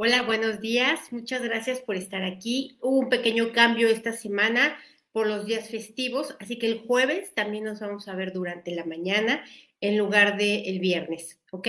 Hola, 0.00 0.22
buenos 0.22 0.60
días. 0.60 1.12
Muchas 1.12 1.42
gracias 1.42 1.80
por 1.80 1.96
estar 1.96 2.22
aquí. 2.22 2.78
Hubo 2.80 3.00
un 3.00 3.08
pequeño 3.08 3.52
cambio 3.52 3.88
esta 3.88 4.12
semana 4.12 4.78
por 5.10 5.26
los 5.26 5.44
días 5.44 5.70
festivos, 5.70 6.36
así 6.38 6.56
que 6.56 6.68
el 6.68 6.86
jueves 6.86 7.34
también 7.34 7.64
nos 7.64 7.80
vamos 7.80 8.06
a 8.06 8.14
ver 8.14 8.32
durante 8.32 8.72
la 8.76 8.84
mañana 8.84 9.42
en 9.80 9.98
lugar 9.98 10.36
del 10.36 10.68
el 10.68 10.78
viernes, 10.78 11.40
¿ok? 11.50 11.66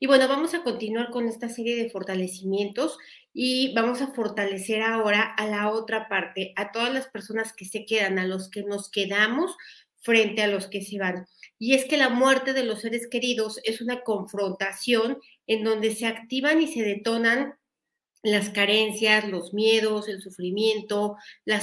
Y 0.00 0.06
bueno, 0.06 0.26
vamos 0.26 0.54
a 0.54 0.62
continuar 0.62 1.10
con 1.10 1.28
esta 1.28 1.50
serie 1.50 1.76
de 1.76 1.90
fortalecimientos 1.90 2.96
y 3.34 3.74
vamos 3.74 4.00
a 4.00 4.06
fortalecer 4.14 4.80
ahora 4.80 5.34
a 5.36 5.46
la 5.46 5.70
otra 5.70 6.08
parte, 6.08 6.54
a 6.56 6.72
todas 6.72 6.94
las 6.94 7.08
personas 7.08 7.52
que 7.52 7.66
se 7.66 7.84
quedan, 7.84 8.18
a 8.18 8.26
los 8.26 8.48
que 8.48 8.62
nos 8.62 8.90
quedamos 8.90 9.54
frente 9.98 10.42
a 10.42 10.48
los 10.48 10.66
que 10.66 10.80
se 10.80 10.98
van. 10.98 11.26
Y 11.58 11.74
es 11.74 11.84
que 11.84 11.98
la 11.98 12.08
muerte 12.08 12.54
de 12.54 12.64
los 12.64 12.80
seres 12.80 13.06
queridos 13.06 13.60
es 13.64 13.82
una 13.82 14.00
confrontación 14.00 15.18
en 15.46 15.62
donde 15.62 15.94
se 15.94 16.06
activan 16.06 16.62
y 16.62 16.68
se 16.68 16.82
detonan 16.82 17.52
las 18.30 18.50
carencias, 18.50 19.28
los 19.28 19.54
miedos, 19.54 20.08
el 20.08 20.20
sufrimiento, 20.20 21.16
la, 21.44 21.62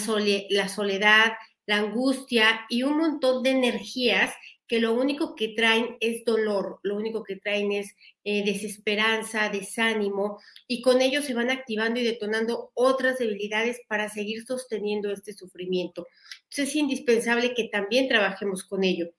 la 0.50 0.70
soledad, 0.70 1.34
la 1.66 1.78
angustia 1.78 2.62
y 2.70 2.84
un 2.84 2.98
montón 2.98 3.44
de 3.44 3.52
energías 3.52 4.34
que 4.68 4.80
lo 4.80 4.94
único 4.94 5.36
que 5.36 5.50
traen 5.50 5.98
es 6.00 6.24
dolor, 6.24 6.80
lo 6.84 6.96
único 6.96 7.24
que 7.24 7.36
traen 7.36 7.74
es 7.74 7.96
eh, 8.24 8.46
desesperanza, 8.46 9.50
desánimo, 9.50 10.40
y 10.68 10.82
con 10.82 11.02
ello 11.02 11.22
se 11.22 11.34
van 11.34 11.52
activando 11.52 12.00
y 12.00 12.04
detonando 12.04 12.72
otras 12.74 13.20
debilidades 13.20 13.82
para 13.88 14.10
seguir 14.10 14.46
sosteniendo 14.46 15.12
este 15.12 15.34
sufrimiento. 15.34 16.08
Entonces 16.44 16.70
es 16.70 16.76
indispensable 16.76 17.54
que 17.54 17.66
también 17.66 18.08
trabajemos 18.08 18.64
con 18.64 18.84
ello. 18.84 19.10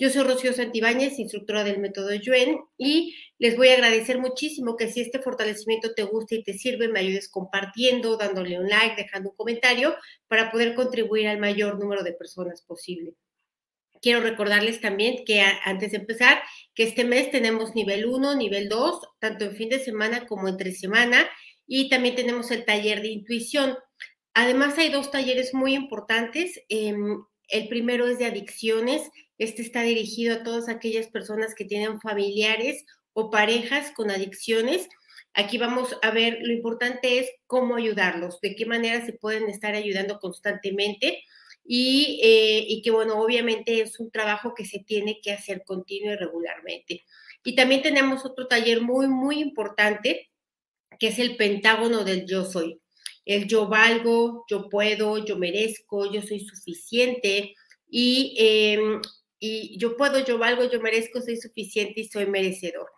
Yo 0.00 0.08
soy 0.08 0.22
Rocío 0.22 0.54
Santibáñez, 0.54 1.18
instructora 1.18 1.62
del 1.62 1.78
método 1.78 2.14
Yuen, 2.14 2.58
y 2.78 3.14
les 3.38 3.54
voy 3.58 3.68
a 3.68 3.74
agradecer 3.74 4.18
muchísimo 4.18 4.74
que 4.74 4.90
si 4.90 5.02
este 5.02 5.18
fortalecimiento 5.18 5.92
te 5.92 6.04
gusta 6.04 6.36
y 6.36 6.42
te 6.42 6.54
sirve, 6.54 6.88
me 6.88 7.00
ayudes 7.00 7.28
compartiendo, 7.28 8.16
dándole 8.16 8.58
un 8.58 8.66
like, 8.66 8.96
dejando 8.96 9.28
un 9.28 9.36
comentario 9.36 9.94
para 10.26 10.50
poder 10.50 10.74
contribuir 10.74 11.28
al 11.28 11.38
mayor 11.38 11.78
número 11.78 12.02
de 12.02 12.14
personas 12.14 12.62
posible. 12.62 13.12
Quiero 14.00 14.22
recordarles 14.22 14.80
también 14.80 15.22
que 15.26 15.42
antes 15.42 15.90
de 15.90 15.98
empezar, 15.98 16.40
que 16.74 16.84
este 16.84 17.04
mes 17.04 17.30
tenemos 17.30 17.74
nivel 17.74 18.06
1, 18.06 18.36
nivel 18.36 18.70
2, 18.70 19.06
tanto 19.18 19.44
en 19.44 19.54
fin 19.54 19.68
de 19.68 19.80
semana 19.80 20.26
como 20.26 20.48
entre 20.48 20.72
semana, 20.72 21.28
y 21.66 21.90
también 21.90 22.14
tenemos 22.14 22.50
el 22.50 22.64
taller 22.64 23.02
de 23.02 23.08
intuición. 23.08 23.76
Además, 24.32 24.78
hay 24.78 24.88
dos 24.88 25.10
talleres 25.10 25.52
muy 25.52 25.74
importantes. 25.74 26.58
Em, 26.70 27.22
el 27.48 27.68
primero 27.68 28.06
es 28.06 28.18
de 28.18 28.24
adicciones 28.24 29.02
este 29.40 29.62
está 29.62 29.80
dirigido 29.80 30.34
a 30.34 30.42
todas 30.42 30.68
aquellas 30.68 31.06
personas 31.06 31.54
que 31.54 31.64
tienen 31.64 31.98
familiares 31.98 32.84
o 33.14 33.30
parejas 33.30 33.90
con 33.96 34.10
adicciones. 34.10 34.86
Aquí 35.32 35.56
vamos 35.56 35.96
a 36.02 36.10
ver, 36.10 36.40
lo 36.42 36.52
importante 36.52 37.18
es 37.18 37.30
cómo 37.46 37.76
ayudarlos, 37.76 38.38
de 38.42 38.54
qué 38.54 38.66
manera 38.66 39.04
se 39.06 39.14
pueden 39.14 39.48
estar 39.48 39.74
ayudando 39.74 40.18
constantemente 40.18 41.22
y, 41.64 42.20
eh, 42.22 42.66
y 42.68 42.82
que, 42.82 42.90
bueno, 42.90 43.18
obviamente 43.18 43.80
es 43.80 43.98
un 43.98 44.10
trabajo 44.10 44.52
que 44.54 44.66
se 44.66 44.80
tiene 44.80 45.20
que 45.22 45.32
hacer 45.32 45.62
continuo 45.64 46.12
y 46.12 46.16
regularmente. 46.16 47.06
Y 47.42 47.54
también 47.54 47.80
tenemos 47.80 48.26
otro 48.26 48.46
taller 48.46 48.82
muy, 48.82 49.08
muy 49.08 49.40
importante, 49.40 50.28
que 50.98 51.08
es 51.08 51.18
el 51.18 51.36
pentágono 51.36 52.04
del 52.04 52.26
yo 52.26 52.44
soy. 52.44 52.78
El 53.24 53.46
yo 53.46 53.68
valgo, 53.68 54.44
yo 54.50 54.68
puedo, 54.68 55.24
yo 55.24 55.38
merezco, 55.38 56.12
yo 56.12 56.20
soy 56.20 56.40
suficiente. 56.40 57.54
Y 57.88 58.34
em, 58.38 59.00
y 59.40 59.78
yo 59.78 59.96
puedo, 59.96 60.24
yo 60.24 60.38
valgo, 60.38 60.64
yo 60.70 60.80
merezco, 60.80 61.20
soy 61.22 61.36
suficiente 61.38 62.02
y 62.02 62.08
soy 62.08 62.26
merecedor. 62.26 62.88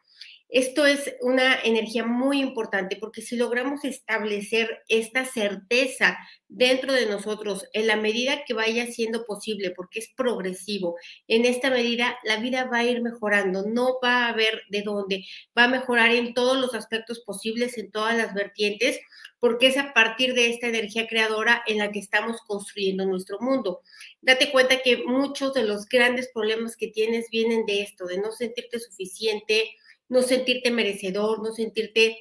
Esto 0.52 0.84
es 0.84 1.14
una 1.22 1.58
energía 1.62 2.04
muy 2.04 2.38
importante 2.38 2.96
porque 2.96 3.22
si 3.22 3.36
logramos 3.36 3.86
establecer 3.86 4.82
esta 4.86 5.24
certeza 5.24 6.18
dentro 6.46 6.92
de 6.92 7.06
nosotros 7.06 7.64
en 7.72 7.86
la 7.86 7.96
medida 7.96 8.44
que 8.44 8.52
vaya 8.52 8.86
siendo 8.86 9.24
posible, 9.24 9.70
porque 9.70 10.00
es 10.00 10.10
progresivo, 10.14 10.96
en 11.26 11.46
esta 11.46 11.70
medida 11.70 12.18
la 12.22 12.36
vida 12.36 12.64
va 12.64 12.80
a 12.80 12.84
ir 12.84 13.00
mejorando, 13.00 13.64
no 13.66 13.98
va 14.04 14.26
a 14.26 14.28
haber 14.28 14.60
de 14.68 14.82
dónde, 14.82 15.24
va 15.56 15.64
a 15.64 15.68
mejorar 15.68 16.10
en 16.10 16.34
todos 16.34 16.58
los 16.58 16.74
aspectos 16.74 17.20
posibles, 17.20 17.78
en 17.78 17.90
todas 17.90 18.14
las 18.14 18.34
vertientes, 18.34 19.00
porque 19.40 19.68
es 19.68 19.78
a 19.78 19.94
partir 19.94 20.34
de 20.34 20.50
esta 20.50 20.66
energía 20.68 21.06
creadora 21.06 21.62
en 21.66 21.78
la 21.78 21.90
que 21.90 21.98
estamos 21.98 22.42
construyendo 22.46 23.06
nuestro 23.06 23.38
mundo. 23.40 23.80
Date 24.20 24.52
cuenta 24.52 24.82
que 24.82 24.98
muchos 24.98 25.54
de 25.54 25.64
los 25.64 25.88
grandes 25.88 26.28
problemas 26.30 26.76
que 26.76 26.88
tienes 26.88 27.30
vienen 27.30 27.64
de 27.64 27.80
esto, 27.80 28.04
de 28.04 28.18
no 28.18 28.32
sentirte 28.32 28.78
suficiente, 28.78 29.76
no 30.12 30.20
sentirte 30.20 30.70
merecedor, 30.70 31.42
no 31.42 31.52
sentirte 31.52 32.18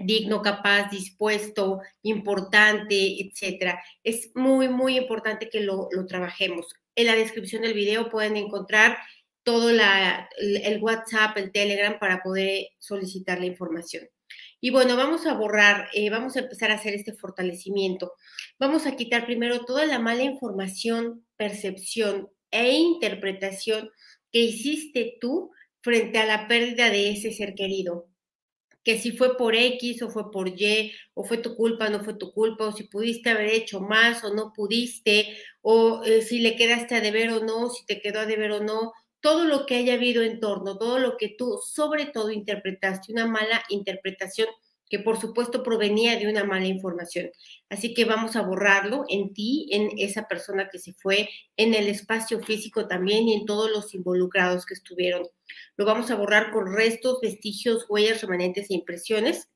digno, 0.00 0.40
capaz, 0.40 0.90
dispuesto, 0.90 1.82
importante, 2.02 3.20
etcétera. 3.20 3.82
Es 4.02 4.30
muy, 4.34 4.68
muy 4.68 4.96
importante 4.96 5.50
que 5.50 5.60
lo, 5.60 5.90
trabajemos. 6.08 6.74
En 6.94 7.06
la 7.06 7.16
descripción 7.16 7.62
del 7.62 7.74
video 7.74 8.08
pueden 8.08 8.38
encontrar 8.38 8.96
todo 9.42 9.72
la, 9.72 10.26
el 10.38 10.82
WhatsApp, 10.82 11.36
el 11.36 11.52
Telegram 11.52 11.98
para 11.98 12.22
poder 12.22 12.68
solicitar 12.78 13.38
la 13.40 13.46
información. 13.46 14.08
Y 14.58 14.70
bueno, 14.70 14.96
vamos 14.96 15.26
a 15.26 15.34
borrar, 15.34 15.90
eh, 15.92 16.08
vamos 16.08 16.34
a 16.36 16.40
empezar 16.40 16.70
a 16.70 16.76
hacer 16.76 16.94
este 16.94 17.12
fortalecimiento. 17.12 18.14
Vamos 18.58 18.86
a 18.86 18.96
quitar 18.96 19.26
primero 19.26 19.66
toda 19.66 19.84
la 19.84 19.98
mala 19.98 20.22
información, 20.22 21.26
percepción 21.36 22.30
e 22.50 22.72
interpretación 22.72 23.90
que 24.32 24.40
hiciste 24.40 25.18
tú 25.20 25.52
frente 25.80 26.18
a 26.18 26.26
la 26.26 26.48
pérdida 26.48 26.90
de 26.90 27.10
ese 27.10 27.32
ser 27.32 27.54
querido. 27.54 28.08
Que 28.84 28.98
si 28.98 29.12
fue 29.12 29.36
por 29.36 29.54
X 29.54 30.02
o 30.02 30.10
fue 30.10 30.30
por 30.30 30.48
Y, 30.48 30.92
o 31.14 31.24
fue 31.24 31.38
tu 31.38 31.56
culpa, 31.56 31.90
no 31.90 32.04
fue 32.04 32.14
tu 32.14 32.32
culpa, 32.32 32.66
o 32.68 32.72
si 32.72 32.84
pudiste 32.84 33.30
haber 33.30 33.48
hecho 33.48 33.80
más 33.80 34.24
o 34.24 34.34
no 34.34 34.52
pudiste, 34.54 35.36
o 35.62 36.02
eh, 36.04 36.22
si 36.22 36.40
le 36.40 36.56
quedaste 36.56 36.94
a 36.94 37.00
deber 37.00 37.30
o 37.30 37.44
no, 37.44 37.70
si 37.70 37.84
te 37.86 38.00
quedó 38.00 38.20
a 38.20 38.26
deber 38.26 38.52
o 38.52 38.60
no, 38.62 38.92
todo 39.20 39.44
lo 39.44 39.66
que 39.66 39.76
haya 39.76 39.94
habido 39.94 40.22
en 40.22 40.40
torno, 40.40 40.78
todo 40.78 40.98
lo 40.98 41.16
que 41.16 41.34
tú 41.36 41.58
sobre 41.64 42.06
todo 42.06 42.30
interpretaste, 42.30 43.12
una 43.12 43.26
mala 43.26 43.62
interpretación 43.68 44.48
que 44.88 44.98
por 44.98 45.20
supuesto 45.20 45.62
provenía 45.62 46.18
de 46.18 46.28
una 46.28 46.44
mala 46.44 46.66
información. 46.66 47.30
Así 47.68 47.94
que 47.94 48.04
vamos 48.04 48.36
a 48.36 48.42
borrarlo 48.42 49.04
en 49.08 49.32
ti, 49.34 49.68
en 49.70 49.90
esa 49.98 50.26
persona 50.28 50.68
que 50.70 50.78
se 50.78 50.94
fue, 50.94 51.28
en 51.56 51.74
el 51.74 51.88
espacio 51.88 52.40
físico 52.40 52.86
también 52.86 53.28
y 53.28 53.34
en 53.34 53.46
todos 53.46 53.70
los 53.70 53.94
involucrados 53.94 54.66
que 54.66 54.74
estuvieron. 54.74 55.26
Lo 55.76 55.84
vamos 55.84 56.10
a 56.10 56.16
borrar 56.16 56.50
con 56.50 56.72
restos, 56.74 57.20
vestigios, 57.20 57.86
huellas, 57.88 58.22
remanentes 58.22 58.70
e 58.70 58.74
impresiones 58.74 59.48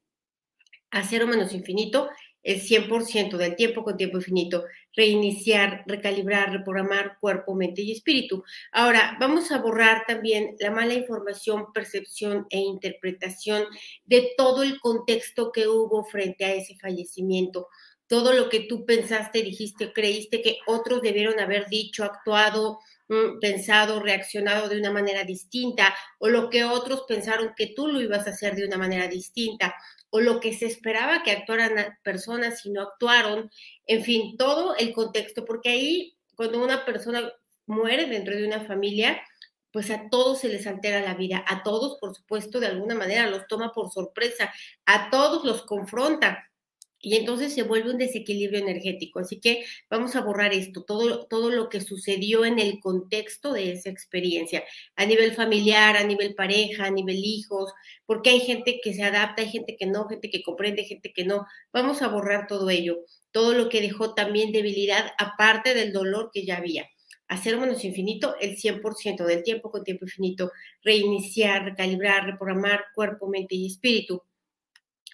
a 0.91 1.03
cero 1.05 1.27
menos 1.27 1.53
infinito 1.55 2.11
el 2.43 2.61
100% 2.61 3.37
del 3.37 3.57
tiempo 3.57 3.85
con 3.85 3.97
tiempo 3.97 4.19
infinito, 4.19 4.65
reiniciar, 4.95 5.85
recalibrar, 5.87 6.53
reprogramar 6.53 7.19
cuerpo, 7.21 7.55
mente 7.55 7.83
y 7.83 7.93
espíritu. 7.93 8.45
Ahora, 8.73 9.17
vamos 9.21 9.51
a 9.51 9.59
borrar 9.59 10.05
también 10.07 10.57
la 10.61 10.71
mala 10.71 10.95
información, 10.95 11.73
percepción 11.73 12.47
e 12.51 12.59
interpretación 12.59 13.65
de 14.05 14.33
todo 14.37 14.63
el 14.63 14.81
contexto 14.81 15.53
que 15.53 15.69
hubo 15.69 16.05
frente 16.05 16.45
a 16.45 16.55
ese 16.55 16.77
fallecimiento. 16.77 17.69
Todo 18.13 18.35
lo 18.35 18.51
que 18.51 18.61
tú 18.61 18.85
pensaste, 18.85 19.43
dijiste, 19.43 19.91
creíste 19.91 20.43
que 20.43 20.59
otros 20.67 21.01
debieron 21.01 21.41
haber 21.41 21.67
dicho, 21.71 22.05
actuado, 22.05 22.79
mm, 23.09 23.39
pensado, 23.41 24.01
reaccionado 24.01 24.69
de 24.69 24.79
una 24.79 24.91
manera 24.91 25.25
distinta, 25.25 25.95
o 26.19 26.29
lo 26.29 26.51
que 26.51 26.63
otros 26.63 27.05
pensaron 27.09 27.55
que 27.57 27.69
tú 27.69 27.87
lo 27.87 28.03
ibas 28.03 28.27
a 28.27 28.31
hacer 28.33 28.55
de 28.55 28.67
una 28.67 28.77
manera 28.77 29.09
distinta 29.09 29.75
o 30.11 30.21
lo 30.21 30.41
que 30.41 30.53
se 30.53 30.67
esperaba 30.67 31.23
que 31.23 31.31
actuaran 31.31 31.97
personas 32.03 32.67
y 32.67 32.71
no 32.71 32.83
actuaron, 32.83 33.51
en 33.87 34.05
fin, 34.05 34.37
todo 34.37 34.77
el 34.77 34.93
contexto, 34.93 35.47
porque 35.47 35.71
ahí 35.71 36.19
cuando 36.35 36.63
una 36.63 36.85
persona 36.85 37.33
muere 37.65 38.05
dentro 38.05 38.37
de 38.37 38.47
una 38.47 38.61
familia, 38.67 39.23
pues 39.71 39.91
a 39.91 40.11
todos 40.11 40.41
se 40.41 40.51
les 40.51 40.67
altera 40.67 41.01
la 41.01 41.15
vida, 41.15 41.43
a 41.49 41.63
todos, 41.63 41.97
por 41.99 42.15
supuesto, 42.15 42.61
de 42.61 42.67
alguna 42.67 42.95
manera 42.95 43.31
los 43.31 43.47
toma 43.47 43.73
por 43.73 43.91
sorpresa, 43.91 44.53
a 44.85 45.09
todos 45.09 45.47
los 45.47 45.63
confronta 45.63 46.52
y 47.05 47.17
entonces 47.17 47.53
se 47.53 47.65
vuelve 47.65 47.91
un 47.91 47.99
desequilibrio 47.99 48.61
energético. 48.61 49.19
Así 49.19 49.41
que 49.41 49.65
vamos 49.91 50.15
a 50.15 50.21
borrar 50.21 50.55
esto, 50.55 50.85
todo, 50.85 51.27
todo 51.27 51.51
lo 51.51 51.69
que 51.69 51.81
sucedió 51.81 52.45
en 52.45 52.61
el 52.61 52.79
contexto 52.79 53.53
de 53.53 53.73
esa 53.73 53.91
experiencia, 53.91 54.63
a 54.95 55.05
nivel 55.05 55.33
familiar, 55.33 55.97
a 55.97 56.05
nivel 56.05 56.35
pareja, 56.37 56.87
a 56.87 56.91
nivel 56.91 57.17
hijos, 57.17 57.73
porque 58.07 58.31
hay 58.31 58.41
gente 58.41 58.81
que 58.83 58.95
se 58.95 59.03
adapta, 59.03 59.43
hay 59.43 59.51
gente 59.51 59.77
que 59.77 59.87
no, 59.87 60.09
gente 60.09 60.31
que 60.31 60.45
comprende, 60.45 60.85
gente 60.85 61.13
que 61.13 61.25
no. 61.25 61.45
Vamos 61.73 62.03
a 62.03 62.09
borrar 62.09 62.47
todo 62.47 62.71
ello, 62.71 62.99
todo 63.33 63.53
lo 63.53 63.69
que 63.69 63.81
dejó 63.81 64.15
también 64.15 64.53
debilidad, 64.53 65.11
aparte 65.19 65.75
del 65.75 65.93
dolor 65.93 66.31
que 66.33 66.47
ya 66.47 66.59
había. 66.59 66.89
Hacer 67.27 67.59
menos 67.59 67.85
infinito 67.85 68.37
el 68.41 68.57
100% 68.57 69.25
del 69.25 69.43
tiempo 69.43 69.73
con 69.73 69.83
tiempo 69.83 70.05
infinito, 70.05 70.53
reiniciar, 70.85 71.65
recalibrar, 71.65 72.27
reprogramar 72.27 72.85
cuerpo, 72.95 73.29
mente 73.29 73.57
y 73.57 73.67
espíritu 73.67 74.23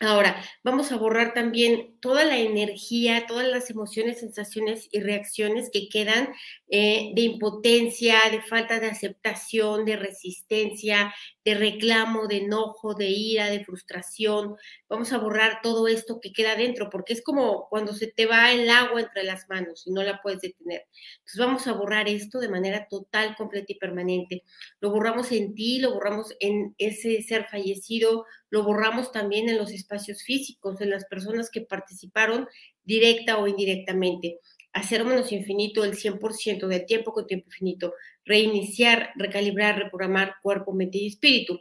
Ahora, 0.01 0.41
vamos 0.63 0.93
a 0.93 0.97
borrar 0.97 1.35
también 1.35 1.99
toda 2.01 2.25
la 2.25 2.39
energía, 2.39 3.27
todas 3.27 3.49
las 3.49 3.69
emociones, 3.69 4.21
sensaciones 4.21 4.89
y 4.93 5.01
reacciones 5.01 5.71
que 5.73 5.89
quedan 5.89 6.29
eh, 6.69 7.11
de 7.17 7.23
impotencia, 7.23 8.21
de 8.31 8.41
falta 8.43 8.79
de 8.79 8.87
aceptación, 8.87 9.85
de 9.85 9.97
resistencia, 9.97 11.13
de 11.45 11.55
reclamo, 11.55 12.29
de 12.29 12.39
enojo, 12.39 12.95
de 12.95 13.09
ira, 13.09 13.51
de 13.51 13.65
frustración. 13.65 14.55
Vamos 14.89 15.13
a 15.13 15.19
borrar 15.19 15.61
todo 15.63 15.89
esto 15.89 16.21
que 16.21 16.33
queda 16.33 16.55
dentro, 16.55 16.91
porque 16.91 17.15
es 17.15 17.23
como 17.23 17.67
cuando 17.69 17.93
se 17.93 18.07
te 18.07 18.27
va 18.27 18.53
el 18.53 18.71
agua 18.71 19.01
entre 19.01 19.25
las 19.25 19.49
manos 19.49 19.85
y 19.87 19.91
no 19.91 20.03
la 20.05 20.21
puedes 20.23 20.41
detener. 20.43 20.87
Entonces 21.19 21.39
vamos 21.39 21.67
a 21.67 21.73
borrar 21.73 22.09
esto 22.09 22.39
de 22.39 22.49
manera 22.49 22.87
total, 22.89 23.35
completa 23.35 23.73
y 23.73 23.79
permanente. 23.79 24.45
Lo 24.81 24.91
borramos 24.91 25.33
en 25.33 25.55
ti, 25.55 25.81
lo 25.81 25.95
borramos 25.95 26.35
en 26.39 26.75
ese 26.79 27.21
ser 27.23 27.47
fallecido, 27.47 28.27
lo 28.51 28.63
borramos 28.63 29.13
también 29.13 29.49
en 29.49 29.59
los 29.59 29.73
espacios 29.89 30.23
físicos, 30.23 30.81
en 30.81 30.91
las 30.91 31.07
personas 31.07 31.51
que 31.51 31.63
participaron 31.63 32.47
directa 32.85 33.39
o 33.39 33.49
indirectamente. 33.49 34.39
Hacer 34.73 35.05
menos 35.05 35.33
infinito 35.33 35.83
el 35.85 35.95
100% 35.97 36.67
del 36.69 36.85
tiempo 36.85 37.13
con 37.13 37.27
tiempo 37.27 37.47
infinito. 37.47 37.95
Reiniciar, 38.25 39.11
recalibrar, 39.17 39.79
reprogramar 39.79 40.35
cuerpo, 40.43 40.75
mente 40.75 40.99
y 40.99 41.07
espíritu. 41.07 41.61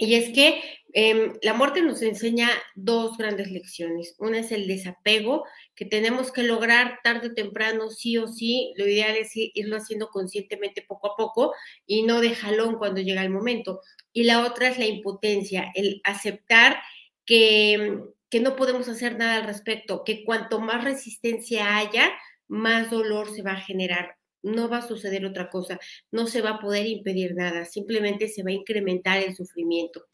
Y 0.00 0.14
es 0.14 0.32
que 0.32 0.62
em, 0.92 1.32
la 1.42 1.54
muerte 1.54 1.82
nos 1.82 2.02
enseña 2.02 2.48
dos 2.76 3.18
grandes 3.18 3.50
lecciones. 3.50 4.14
Una 4.18 4.38
es 4.38 4.52
el 4.52 4.68
desapego, 4.68 5.44
que 5.74 5.86
tenemos 5.86 6.30
que 6.30 6.44
lograr 6.44 7.00
tarde 7.02 7.28
o 7.28 7.34
temprano, 7.34 7.90
sí 7.90 8.16
o 8.16 8.28
sí. 8.28 8.72
Lo 8.76 8.86
ideal 8.86 9.16
es 9.16 9.32
irlo 9.34 9.76
haciendo 9.76 10.08
conscientemente 10.08 10.84
poco 10.86 11.12
a 11.12 11.16
poco 11.16 11.52
y 11.84 12.02
no 12.04 12.20
de 12.20 12.34
jalón 12.36 12.76
cuando 12.76 13.00
llega 13.00 13.22
el 13.22 13.30
momento. 13.30 13.80
Y 14.12 14.22
la 14.22 14.46
otra 14.46 14.68
es 14.68 14.78
la 14.78 14.86
impotencia, 14.86 15.72
el 15.74 16.00
aceptar 16.04 16.78
que, 17.28 18.40
no 18.40 18.56
podemos 18.56 18.88
hacer 18.88 19.18
nada 19.18 19.36
al 19.36 19.46
respecto, 19.46 20.02
que 20.02 20.24
cuanto 20.24 20.60
más 20.60 20.82
resistencia 20.82 21.76
haya, 21.76 22.10
más 22.48 22.90
dolor 22.90 23.30
se 23.34 23.42
va 23.42 23.52
a 23.52 23.60
generar 23.60 24.16
no 24.40 24.68
va 24.68 24.78
a 24.78 24.86
suceder 24.86 25.26
otra 25.26 25.50
cosa, 25.50 25.80
no 26.12 26.28
se 26.28 26.42
va 26.42 26.50
a 26.50 26.60
poder 26.60 26.86
impedir 26.86 27.34
nada, 27.34 27.64
simplemente 27.64 28.28
se 28.28 28.44
va 28.44 28.50
a 28.50 28.54
incrementar 28.54 29.18
el 29.20 29.34
sufrimiento. 29.34 30.06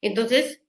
Entonces, 0.00 0.62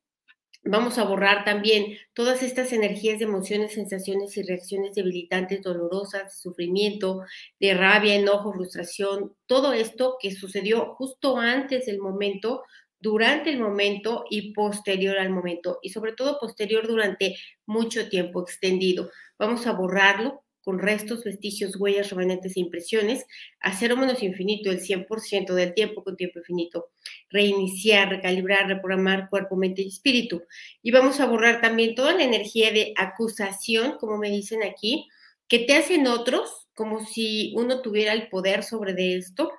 vamos 0.64 0.98
a 0.98 1.04
borrar 1.04 1.46
también 1.46 1.96
todas 2.14 2.42
estas 2.42 2.74
energías 2.74 3.20
de 3.20 3.26
emociones, 3.26 3.74
sensaciones 3.74 4.36
y 4.36 4.42
reacciones 4.42 4.96
debilitantes, 4.96 5.62
dolorosas, 5.62 6.42
sufrimiento, 6.42 7.22
de 7.60 7.76
rabia, 7.76 8.16
enojo, 8.16 8.52
frustración, 8.52 9.36
todo 9.46 9.74
esto 9.74 10.18
que 10.20 10.32
sucedió 10.32 10.96
justo 10.96 11.38
antes 11.38 11.86
del 11.86 12.00
momento, 12.00 12.64
durante 13.04 13.50
el 13.50 13.60
momento 13.60 14.24
y 14.30 14.54
posterior 14.54 15.18
al 15.18 15.30
momento, 15.30 15.78
y 15.82 15.90
sobre 15.90 16.14
todo 16.14 16.40
posterior 16.40 16.88
durante 16.88 17.36
mucho 17.66 18.08
tiempo 18.08 18.42
extendido. 18.42 19.12
Vamos 19.38 19.68
a 19.68 19.74
borrarlo, 19.74 20.42
con 20.62 20.80
restos, 20.80 21.26
vestigios, 21.26 21.76
huellas, 21.76 22.10
remanentes 22.10 22.56
e 22.56 22.62
impresiones, 22.62 23.26
a 23.60 23.78
cero 23.78 23.98
menos 23.98 24.24
infinito 24.24 24.72
el 24.72 24.80
100% 24.80 25.54
del 25.54 25.74
tiempo 25.74 26.02
con 26.06 26.16
tiempo 26.16 26.40
infinito, 26.40 26.92
reiniciar, 27.30 28.08
recalibrar, 28.08 28.68
reprogramar 28.68 29.30
cuerpo, 29.30 29.58
mente 29.58 29.82
y 29.82 29.90
espíritu. 29.90 30.44
Y 30.82 30.92
vamos 30.92 31.20
a 31.20 31.26
borrar 31.26 31.60
también 31.60 31.96
toda 31.96 32.14
la 32.14 32.24
energía 32.24 32.72
de 32.72 32.94
acusación, 32.96 33.98
como 34.00 34.18
me 34.18 34.30
dicen 34.30 34.64
aquí, 34.64 35.10
que 35.50 35.60
te 35.60 35.76
hacen 35.76 36.08
otros, 36.08 36.70
como 36.74 37.06
si 37.06 37.54
uno 37.58 37.82
tuviera 37.82 38.14
el 38.14 38.30
poder 38.30 38.64
sobre 38.64 38.94
de 38.94 39.18
esto, 39.18 39.52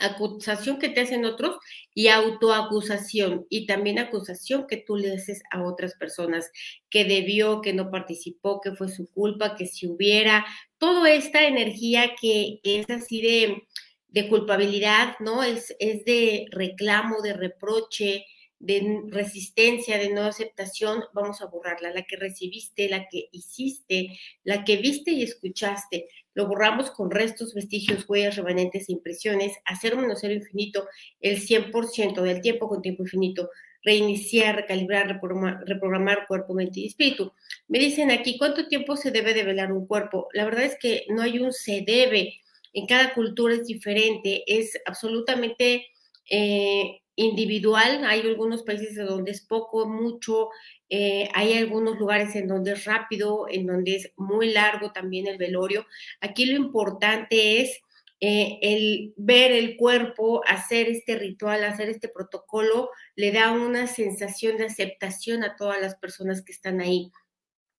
acusación 0.00 0.78
que 0.78 0.88
te 0.88 1.02
hacen 1.02 1.24
otros 1.24 1.56
y 1.94 2.08
autoacusación 2.08 3.46
y 3.48 3.66
también 3.66 3.98
acusación 3.98 4.66
que 4.66 4.78
tú 4.78 4.96
le 4.96 5.12
haces 5.14 5.42
a 5.50 5.62
otras 5.62 5.94
personas, 5.94 6.50
que 6.88 7.04
debió, 7.04 7.60
que 7.60 7.72
no 7.72 7.90
participó, 7.90 8.60
que 8.60 8.72
fue 8.72 8.88
su 8.88 9.10
culpa, 9.12 9.56
que 9.56 9.66
si 9.66 9.86
hubiera, 9.86 10.44
toda 10.78 11.10
esta 11.12 11.46
energía 11.46 12.12
que 12.20 12.60
es 12.64 12.88
así 12.90 13.22
de, 13.22 13.62
de 14.08 14.28
culpabilidad, 14.28 15.16
¿no? 15.20 15.42
Es, 15.42 15.74
es 15.78 16.04
de 16.04 16.46
reclamo, 16.50 17.22
de 17.22 17.32
reproche, 17.32 18.24
de 18.60 19.04
resistencia, 19.08 19.96
de 19.96 20.10
no 20.10 20.22
aceptación, 20.22 21.02
vamos 21.14 21.40
a 21.40 21.46
borrarla, 21.46 21.92
la 21.94 22.02
que 22.02 22.16
recibiste, 22.16 22.90
la 22.90 23.08
que 23.08 23.28
hiciste, 23.32 24.18
la 24.44 24.64
que 24.64 24.76
viste 24.76 25.12
y 25.12 25.22
escuchaste. 25.22 26.08
Lo 26.34 26.46
borramos 26.46 26.90
con 26.90 27.10
restos, 27.10 27.54
vestigios, 27.54 28.04
huellas, 28.06 28.36
remanentes 28.36 28.88
e 28.88 28.92
impresiones, 28.92 29.56
hacer 29.64 29.96
menos 29.96 30.18
cero 30.20 30.34
infinito 30.34 30.86
el 31.20 31.40
100% 31.40 32.20
del 32.20 32.42
tiempo 32.42 32.68
con 32.68 32.82
tiempo 32.82 33.02
infinito, 33.02 33.48
reiniciar, 33.82 34.56
recalibrar, 34.56 35.08
reprogramar, 35.08 35.64
reprogramar, 35.66 36.26
cuerpo, 36.28 36.52
mente 36.52 36.80
y 36.80 36.86
espíritu. 36.86 37.32
Me 37.66 37.78
dicen 37.78 38.10
aquí, 38.10 38.36
¿cuánto 38.36 38.68
tiempo 38.68 38.94
se 38.94 39.10
debe 39.10 39.32
de 39.32 39.42
velar 39.42 39.72
un 39.72 39.86
cuerpo? 39.86 40.28
La 40.34 40.44
verdad 40.44 40.64
es 40.64 40.76
que 40.78 41.06
no 41.08 41.22
hay 41.22 41.38
un 41.38 41.54
se 41.54 41.82
debe, 41.86 42.38
en 42.74 42.86
cada 42.86 43.14
cultura 43.14 43.54
es 43.54 43.66
diferente, 43.66 44.44
es 44.46 44.78
absolutamente... 44.84 45.86
Eh, 46.28 47.00
individual. 47.20 48.04
Hay 48.04 48.20
algunos 48.20 48.62
países 48.62 48.96
donde 48.96 49.32
es 49.32 49.42
poco, 49.42 49.86
mucho. 49.86 50.48
Eh, 50.88 51.28
hay 51.34 51.52
algunos 51.54 51.98
lugares 51.98 52.34
en 52.34 52.48
donde 52.48 52.72
es 52.72 52.84
rápido, 52.84 53.46
en 53.48 53.66
donde 53.66 53.96
es 53.96 54.12
muy 54.16 54.52
largo 54.52 54.92
también 54.92 55.26
el 55.26 55.38
velorio. 55.38 55.86
Aquí 56.20 56.46
lo 56.46 56.56
importante 56.56 57.60
es 57.60 57.80
eh, 58.20 58.58
el 58.62 59.12
ver 59.16 59.52
el 59.52 59.76
cuerpo, 59.76 60.42
hacer 60.46 60.88
este 60.88 61.16
ritual, 61.16 61.64
hacer 61.64 61.88
este 61.90 62.08
protocolo, 62.08 62.90
le 63.16 63.32
da 63.32 63.52
una 63.52 63.86
sensación 63.86 64.56
de 64.56 64.66
aceptación 64.66 65.44
a 65.44 65.56
todas 65.56 65.80
las 65.80 65.96
personas 65.96 66.42
que 66.42 66.52
están 66.52 66.80
ahí. 66.80 67.10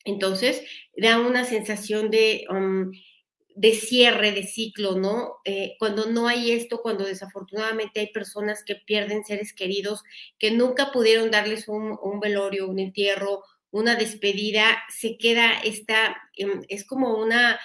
Entonces, 0.05 0.63
da 0.95 1.19
una 1.19 1.45
sensación 1.45 2.11
de... 2.11 2.45
Um, 2.49 2.91
de 3.55 3.73
cierre 3.73 4.31
de 4.31 4.43
ciclo, 4.43 4.97
¿no? 4.97 5.37
Eh, 5.45 5.75
cuando 5.79 6.05
no 6.05 6.27
hay 6.27 6.51
esto, 6.51 6.81
cuando 6.81 7.05
desafortunadamente 7.05 7.99
hay 7.99 8.07
personas 8.07 8.63
que 8.63 8.75
pierden 8.75 9.25
seres 9.25 9.53
queridos, 9.53 10.03
que 10.39 10.51
nunca 10.51 10.91
pudieron 10.91 11.31
darles 11.31 11.67
un, 11.67 12.19
velorio, 12.19 12.67
un 12.67 12.79
entierro, 12.79 13.43
una 13.71 13.95
despedida, 13.95 14.83
se 14.89 15.17
queda 15.17 15.53
esta, 15.63 16.17
em, 16.35 16.61
es 16.69 16.85
como 16.85 17.17
una 17.17 17.59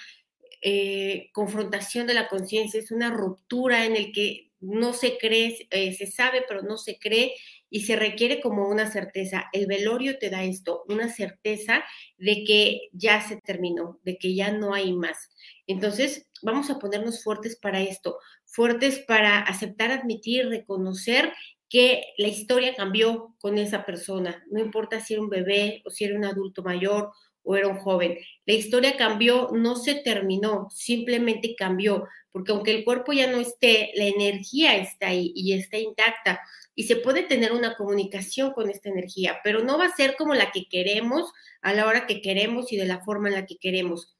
eh, 0.63 1.31
confrontación 1.33 2.07
de 2.07 2.15
la 2.15 2.29
conciencia, 2.29 2.81
es 2.81 2.91
una 2.91 3.11
ruptura 3.11 3.85
en 3.85 3.97
el 3.97 4.13
que 4.13 4.51
no 4.61 4.93
se 4.93 5.19
cree, 5.19 5.69
eh, 5.71 5.93
se 5.93 6.07
sabe, 6.07 6.45
pero 6.49 6.63
no 6.63 6.79
se 6.79 6.99
cree 6.99 7.35
y 7.71 7.83
se 7.83 7.97
requiere 7.97 8.41
como 8.41 8.69
una 8.69 8.91
certeza. 8.91 9.47
El 9.53 9.67
velorio 9.67 10.19
te 10.19 10.31
da 10.31 10.45
esto, 10.45 10.85
una 10.89 11.09
certeza 11.09 11.85
de 12.19 12.45
que 12.45 12.89
ya 12.93 13.21
se 13.21 13.41
terminó, 13.41 14.01
de 14.05 14.19
que 14.19 14.35
ya 14.35 14.53
no 14.53 14.75
hay 14.75 14.93
más. 14.93 15.31
Entonces, 15.67 16.29
vamos 16.43 16.71
a 16.71 16.79
ponernos 16.79 17.23
fuertes 17.23 17.57
para 17.57 17.81
esto, 17.81 18.19
fuertes 18.45 19.01
para 19.07 19.41
aceptar, 19.41 19.91
admitir, 19.91 20.49
reconocer 20.49 21.33
que 21.69 22.03
la 22.19 22.29
historia 22.29 22.75
cambió 22.77 23.35
con 23.41 23.59
esa 23.59 23.85
persona. 23.85 24.45
No 24.51 24.61
importa 24.61 25.01
si 25.01 25.15
era 25.15 25.23
un 25.23 25.31
bebé 25.31 25.83
o 25.85 25.91
si 25.91 26.05
era 26.05 26.17
un 26.17 26.25
adulto 26.25 26.63
mayor 26.63 27.11
o 27.47 27.57
era 27.57 27.69
un 27.69 27.79
joven. 27.79 28.19
La 28.45 28.55
historia 28.55 28.97
cambió, 28.97 29.51
no 29.53 29.77
se 29.77 29.95
terminó, 29.95 30.69
simplemente 30.71 31.55
cambió, 31.57 32.07
porque 32.33 32.53
aunque 32.53 32.73
el 32.73 32.85
cuerpo 32.85 33.13
ya 33.13 33.31
no 33.31 33.39
esté, 33.39 33.93
la 33.95 34.05
energía 34.05 34.77
está 34.77 35.09
ahí 35.09 35.33
y 35.35 35.53
está 35.55 35.79
intacta 35.79 36.41
y 36.75 36.85
se 36.85 36.97
puede 36.97 37.23
tener 37.23 37.53
una 37.53 37.77
comunicación 37.77 38.53
con 38.53 38.69
esta 38.69 38.91
energía, 38.91 39.39
pero 39.43 39.63
no 39.63 39.79
va 39.79 39.87
a 39.87 39.97
ser 39.97 40.17
como 40.17 40.35
la 40.35 40.51
que 40.51 40.69
queremos 40.69 41.33
a 41.63 41.73
la 41.73 41.87
hora 41.87 42.07
que 42.07 42.21
queremos 42.21 42.73
y 42.73 42.77
de 42.77 42.87
la 42.87 43.03
forma 43.05 43.29
en 43.29 43.35
la 43.35 43.47
que 43.47 43.57
queremos. 43.57 44.17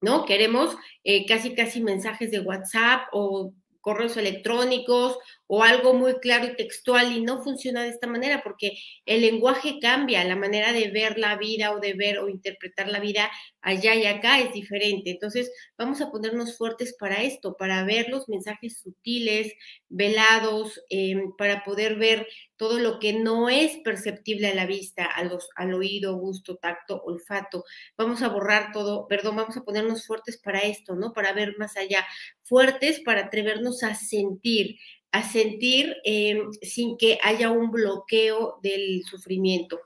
¿no? 0.00 0.24
Queremos 0.26 0.76
eh, 1.02 1.26
casi, 1.26 1.54
casi 1.54 1.80
mensajes 1.80 2.30
de 2.30 2.40
WhatsApp 2.40 3.08
o 3.12 3.54
correos 3.84 4.16
electrónicos 4.16 5.18
o 5.46 5.62
algo 5.62 5.92
muy 5.92 6.14
claro 6.14 6.46
y 6.46 6.56
textual 6.56 7.12
y 7.12 7.20
no 7.20 7.42
funciona 7.44 7.82
de 7.82 7.90
esta 7.90 8.06
manera 8.06 8.40
porque 8.42 8.78
el 9.04 9.20
lenguaje 9.20 9.78
cambia, 9.78 10.24
la 10.24 10.36
manera 10.36 10.72
de 10.72 10.88
ver 10.90 11.18
la 11.18 11.36
vida 11.36 11.72
o 11.72 11.80
de 11.80 11.92
ver 11.92 12.18
o 12.18 12.30
interpretar 12.30 12.88
la 12.88 12.98
vida 12.98 13.30
allá 13.64 13.94
y 13.96 14.04
acá 14.06 14.38
es 14.40 14.52
diferente. 14.52 15.10
Entonces 15.10 15.50
vamos 15.76 16.00
a 16.00 16.10
ponernos 16.10 16.56
fuertes 16.56 16.94
para 16.98 17.22
esto, 17.22 17.56
para 17.56 17.82
ver 17.84 18.08
los 18.10 18.28
mensajes 18.28 18.78
sutiles, 18.78 19.52
velados, 19.88 20.80
em, 20.90 21.32
para 21.36 21.64
poder 21.64 21.96
ver 21.96 22.26
todo 22.56 22.78
lo 22.78 22.98
que 23.00 23.14
no 23.14 23.48
es 23.48 23.76
perceptible 23.78 24.48
a 24.48 24.54
la 24.54 24.66
vista, 24.66 25.04
a 25.06 25.24
los, 25.24 25.48
al 25.56 25.74
oído, 25.74 26.16
gusto, 26.18 26.56
tacto, 26.56 27.02
olfato. 27.04 27.64
Vamos 27.96 28.22
a 28.22 28.28
borrar 28.28 28.72
todo, 28.72 29.08
perdón, 29.08 29.36
vamos 29.36 29.56
a 29.56 29.64
ponernos 29.64 30.06
fuertes 30.06 30.38
para 30.38 30.60
esto, 30.60 30.94
¿no? 30.94 31.12
Para 31.12 31.32
ver 31.32 31.56
más 31.58 31.76
allá, 31.76 32.06
fuertes 32.42 33.00
para 33.00 33.22
atrevernos 33.26 33.82
a 33.82 33.94
sentir, 33.94 34.76
a 35.10 35.22
sentir 35.22 35.96
em, 36.04 36.50
sin 36.62 36.96
que 36.98 37.18
haya 37.22 37.50
un 37.50 37.70
bloqueo 37.70 38.58
del 38.62 39.02
sufrimiento. 39.04 39.80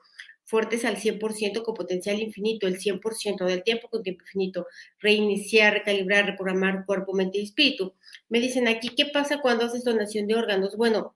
Fuertes 0.48 0.86
al 0.86 0.96
100% 0.96 1.62
con 1.62 1.74
potencial 1.74 2.18
infinito, 2.18 2.66
el 2.66 2.78
100% 2.78 3.44
del 3.44 3.62
tiempo 3.62 3.90
con 3.90 4.02
tiempo 4.02 4.22
infinito. 4.22 4.66
Reiniciar, 4.98 5.74
recalibrar, 5.74 6.24
reprogramar 6.24 6.86
cuerpo, 6.86 7.12
mente 7.12 7.38
y 7.38 7.42
espíritu. 7.42 7.94
Me 8.30 8.40
dicen 8.40 8.66
aquí, 8.66 8.88
¿qué 8.96 9.04
pasa 9.04 9.42
cuando 9.42 9.66
haces 9.66 9.84
donación 9.84 10.26
de 10.26 10.36
órganos? 10.36 10.74
Bueno, 10.78 11.14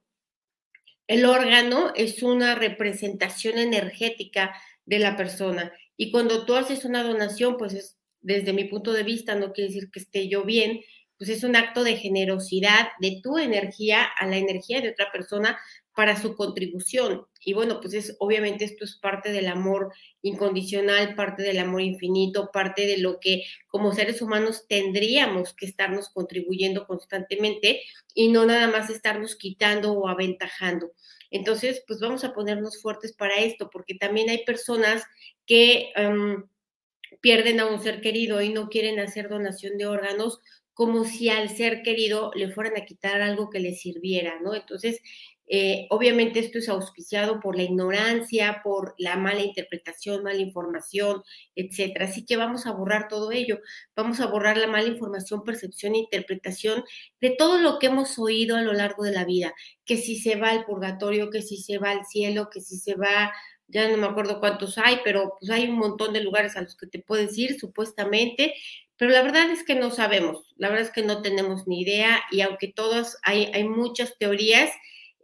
el 1.07 1.25
órgano 1.25 1.95
es 1.97 2.23
una 2.23 2.57
representación 2.57 3.57
energética 3.57 4.55
de 4.85 4.99
la 4.99 5.17
persona. 5.17 5.73
Y 5.97 6.11
cuando 6.11 6.45
tú 6.45 6.55
haces 6.55 6.85
una 6.85 7.03
donación, 7.03 7.57
pues 7.57 7.73
es, 7.73 7.99
desde 8.21 8.53
mi 8.53 8.65
punto 8.65 8.93
de 8.93 9.03
vista, 9.03 9.35
no 9.35 9.55
quiere 9.55 9.73
decir 9.73 9.91
que 9.91 10.01
esté 10.01 10.29
yo 10.29 10.45
bien, 10.45 10.83
pues 11.17 11.31
es 11.31 11.43
un 11.43 11.57
acto 11.57 11.85
de 11.85 11.97
generosidad 11.97 12.89
de 13.01 13.21
tu 13.23 13.39
energía 13.39 14.05
a 14.05 14.27
la 14.27 14.37
energía 14.37 14.83
de 14.83 14.91
otra 14.91 15.11
persona 15.11 15.59
para 15.95 16.21
su 16.21 16.35
contribución. 16.37 17.27
Y 17.45 17.53
bueno, 17.53 17.81
pues 17.81 17.95
es 17.95 18.17
obviamente 18.19 18.65
esto 18.65 18.85
es 18.85 18.97
parte 18.97 19.31
del 19.33 19.49
amor 19.49 19.93
incondicional, 20.23 21.15
parte 21.15 21.43
del 21.43 21.59
amor 21.59 21.83
infinito, 21.83 22.51
parte 22.53 22.87
de 22.87 22.99
lo 22.99 23.19
que 23.21 23.45
como 23.67 23.93
seres 23.93 24.23
humanos 24.23 24.67
tendríamos 24.69 25.53
que 25.55 25.67
estarnos 25.67 26.09
contribuyendo 26.09 26.87
constantemente 26.87 27.83
y 28.15 28.29
no 28.29 28.47
nada 28.47 28.69
más 28.69 28.91
estarnos 28.91 29.37
quitando 29.37 29.93
o 29.93 30.09
aventajando. 30.09 30.93
Entonces, 31.31 31.83
pues 31.87 32.01
vamos 32.01 32.25
a 32.25 32.35
ponernos 32.35 32.81
fuertes 32.81 33.13
para 33.13 33.37
esto, 33.41 33.71
porque 33.71 33.95
también 33.95 34.29
hay 34.31 34.45
personas 34.45 35.03
que 35.47 35.91
em, 35.97 36.45
pierden 37.21 37.61
a 37.61 37.67
un 37.67 37.83
ser 37.83 38.01
querido 38.01 38.43
y 38.43 38.51
no 38.51 38.69
quieren 38.69 39.01
hacer 39.01 39.29
donación 39.29 39.79
de 39.79 39.87
órganos 39.87 40.41
como 40.75 41.05
si 41.05 41.29
al 41.29 41.49
ser 41.51 41.83
querido 41.83 42.31
le 42.35 42.51
fueran 42.51 42.77
a 42.77 42.85
quitar 42.85 43.21
algo 43.21 43.51
que 43.51 43.61
le 43.61 43.75
sirviera, 43.75 44.41
¿no? 44.43 44.55
Entonces, 44.55 45.01
eh, 45.55 45.87
obviamente 45.91 46.39
esto 46.39 46.59
es 46.59 46.69
auspiciado 46.71 47.39
por 47.41 47.57
la 47.57 47.65
ignorancia, 47.65 48.63
por 48.65 48.95
la 48.97 49.17
mala 49.17 49.43
interpretación, 49.43 50.23
mala 50.23 50.39
información, 50.39 51.23
etcétera. 51.55 52.07
Así 52.07 52.25
que 52.25 52.37
vamos 52.39 52.67
a 52.67 52.73
borrar 52.73 53.09
todo 53.09 53.33
ello. 53.33 53.61
Vamos 53.95 54.21
a 54.21 54.27
borrar 54.27 54.57
la 54.57 54.67
mala 54.67 54.89
información, 54.89 55.45
percepción 55.45 55.95
e 55.95 55.99
interpretación 55.99 56.85
de 57.21 57.31
todo 57.37 57.59
lo 57.59 57.79
que 57.79 57.89
hemos 57.89 58.19
oído 58.19 58.57
a 58.57 58.63
lo 58.63 58.73
largo 58.73 59.05
de 59.05 59.13
la 59.13 59.25
vida. 59.27 59.53
Que 59.85 59.99
si 59.99 60.17
se 60.19 60.37
va 60.37 60.51
al 60.51 60.65
purgatorio, 60.65 61.29
que 61.31 61.43
si 61.43 61.59
se 61.59 61.77
va 61.79 61.91
al 61.91 62.07
cielo, 62.07 62.49
que 62.51 62.61
si 62.63 62.79
se 62.79 62.95
va, 62.95 63.33
ya 63.69 63.91
no 63.91 63.97
me 63.99 64.07
acuerdo 64.07 64.41
cuántos 64.41 64.79
hay, 64.79 65.01
pero 65.05 65.37
pues 65.39 65.51
hay 65.51 65.69
un 65.69 65.77
montón 65.77 66.13
de 66.15 66.23
lugares 66.23 66.57
a 66.57 66.63
los 66.63 66.77
que 66.77 66.87
te 66.87 67.01
puedes 67.01 67.37
ir, 67.37 67.59
supuestamente. 67.59 68.55
Pero 69.03 69.15
la 69.15 69.23
verdad 69.23 69.51
es 69.51 69.65
que 69.65 69.75
no 69.75 69.91
sabemos, 69.91 70.55
la 70.59 70.69
verdad 70.69 70.87
es 70.87 70.93
que 70.93 71.03
no 71.03 71.23
tenemos 71.23 71.67
ni 71.67 71.81
idea 71.81 72.23
y 72.31 72.41
aunque 72.43 72.69
todos 72.69 73.17
hay, 73.25 73.51
hay 73.53 73.65
muchas 73.65 74.17
teorías, 74.17 74.71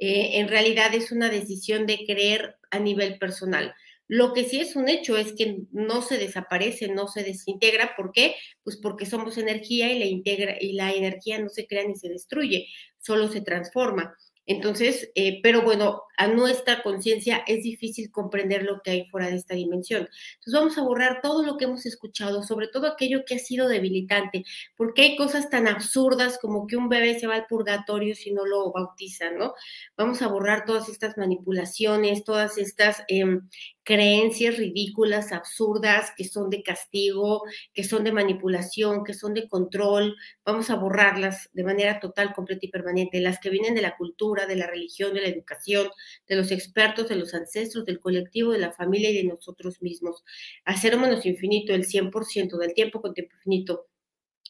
eh, 0.00 0.40
en 0.40 0.48
realidad 0.48 0.92
es 0.96 1.12
una 1.12 1.30
decisión 1.30 1.86
de 1.86 2.04
creer 2.04 2.56
a 2.72 2.80
nivel 2.80 3.20
personal. 3.20 3.72
Lo 4.08 4.32
que 4.32 4.42
sí 4.42 4.60
es 4.60 4.74
un 4.74 4.88
hecho 4.88 5.16
es 5.16 5.32
que 5.32 5.58
no 5.70 6.02
se 6.02 6.18
desaparece, 6.18 6.88
no 6.88 7.06
se 7.06 7.22
desintegra. 7.22 7.94
¿Por 7.96 8.10
qué? 8.10 8.34
Pues 8.64 8.78
porque 8.78 9.06
somos 9.06 9.38
energía 9.38 9.92
y 9.92 10.00
la, 10.00 10.06
integra, 10.06 10.56
y 10.60 10.72
la 10.72 10.90
energía 10.90 11.38
no 11.38 11.48
se 11.48 11.68
crea 11.68 11.86
ni 11.86 11.94
se 11.94 12.08
destruye, 12.08 12.66
solo 12.98 13.28
se 13.28 13.42
transforma. 13.42 14.12
Entonces, 14.44 15.12
eh, 15.14 15.38
pero 15.40 15.62
bueno, 15.62 16.02
a 16.18 16.26
nuestra 16.26 16.82
conciencia 16.82 17.44
es 17.46 17.62
difícil 17.62 18.10
comprender 18.10 18.64
lo 18.64 18.82
que 18.82 18.90
hay 18.90 19.06
fuera 19.06 19.28
de 19.28 19.36
esta 19.36 19.54
dimensión. 19.54 20.08
Entonces 20.34 20.52
vamos 20.52 20.76
a 20.76 20.82
borrar 20.82 21.20
todo 21.22 21.44
lo 21.44 21.56
que 21.56 21.66
hemos 21.66 21.86
escuchado, 21.86 22.42
sobre 22.42 22.66
todo 22.66 22.88
aquello 22.88 23.24
que 23.24 23.36
ha 23.36 23.38
sido 23.38 23.68
debilitante, 23.68 24.44
porque 24.76 25.02
hay 25.02 25.16
cosas 25.16 25.48
tan 25.48 25.68
absurdas 25.68 26.38
como 26.38 26.66
que 26.66 26.76
un 26.76 26.88
bebé 26.88 27.18
se 27.20 27.28
va 27.28 27.36
al 27.36 27.46
purgatorio 27.46 28.16
si 28.16 28.32
no 28.32 28.44
lo 28.44 28.72
bautizan, 28.72 29.38
¿no? 29.38 29.54
Vamos 29.96 30.20
a 30.20 30.26
borrar 30.26 30.64
todas 30.64 30.88
estas 30.88 31.16
manipulaciones, 31.16 32.24
todas 32.24 32.58
estas 32.58 33.04
em, 33.06 33.48
creencias 33.88 34.58
ridículas, 34.58 35.32
absurdas, 35.32 36.12
que 36.14 36.24
son 36.24 36.50
de 36.50 36.62
castigo, 36.62 37.44
que 37.72 37.84
son 37.84 38.04
de 38.04 38.12
manipulación, 38.12 39.02
que 39.02 39.14
son 39.14 39.32
de 39.32 39.48
control. 39.48 40.14
Vamos 40.44 40.68
a 40.68 40.74
borrarlas 40.74 41.48
de 41.54 41.64
manera 41.64 41.98
total, 41.98 42.34
completa 42.34 42.66
y 42.66 42.70
permanente. 42.70 43.20
Las 43.20 43.38
que 43.38 43.48
vienen 43.48 43.74
de 43.74 43.80
la 43.80 43.96
cultura, 43.96 44.44
de 44.46 44.56
la 44.56 44.66
religión, 44.66 45.14
de 45.14 45.22
la 45.22 45.28
educación, 45.28 45.88
de 46.26 46.36
los 46.36 46.50
expertos, 46.50 47.08
de 47.08 47.16
los 47.16 47.34
ancestros, 47.34 47.84
del 47.86 48.00
colectivo, 48.00 48.52
de 48.52 48.58
la 48.58 48.72
familia 48.72 49.10
y 49.10 49.16
de 49.16 49.24
nosotros 49.24 49.82
mismos. 49.82 50.24
Hacer 50.64 50.96
menos 50.98 51.26
infinito 51.26 51.74
el 51.74 51.86
100% 51.86 52.56
del 52.58 52.74
tiempo 52.74 53.00
con 53.00 53.14
tiempo 53.14 53.34
infinito. 53.36 53.86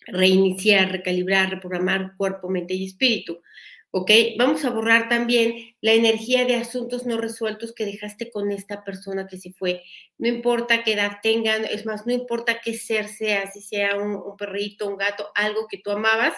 Reiniciar, 0.07 0.91
recalibrar, 0.91 1.51
reprogramar 1.51 2.17
cuerpo, 2.17 2.49
mente 2.49 2.75
y 2.75 2.87
espíritu. 2.87 3.41
¿ok? 3.91 4.11
Vamos 4.39 4.65
a 4.65 4.71
borrar 4.71 5.09
también 5.09 5.75
la 5.81 5.93
energía 5.93 6.45
de 6.45 6.57
asuntos 6.57 7.07
no 7.07 7.19
resueltos 7.19 7.73
que 7.73 7.87
dejaste 7.87 8.31
con 8.31 8.51
esta 8.51 8.85
persona 8.85 9.27
que 9.27 9.39
se 9.39 9.53
fue. 9.53 9.83
No 10.19 10.29
importa 10.29 10.85
qué 10.85 10.93
edad 10.93 11.19
tengan, 11.23 11.65
es 11.65 11.87
más, 11.87 12.07
no 12.07 12.13
importa 12.13 12.61
qué 12.63 12.75
ser 12.75 13.09
sea, 13.09 13.51
si 13.51 13.63
sea 13.63 13.97
un, 13.97 14.15
un 14.15 14.37
perrito, 14.37 14.89
un 14.89 14.97
gato, 14.97 15.31
algo 15.35 15.67
que 15.69 15.79
tú 15.79 15.91
amabas, 15.91 16.35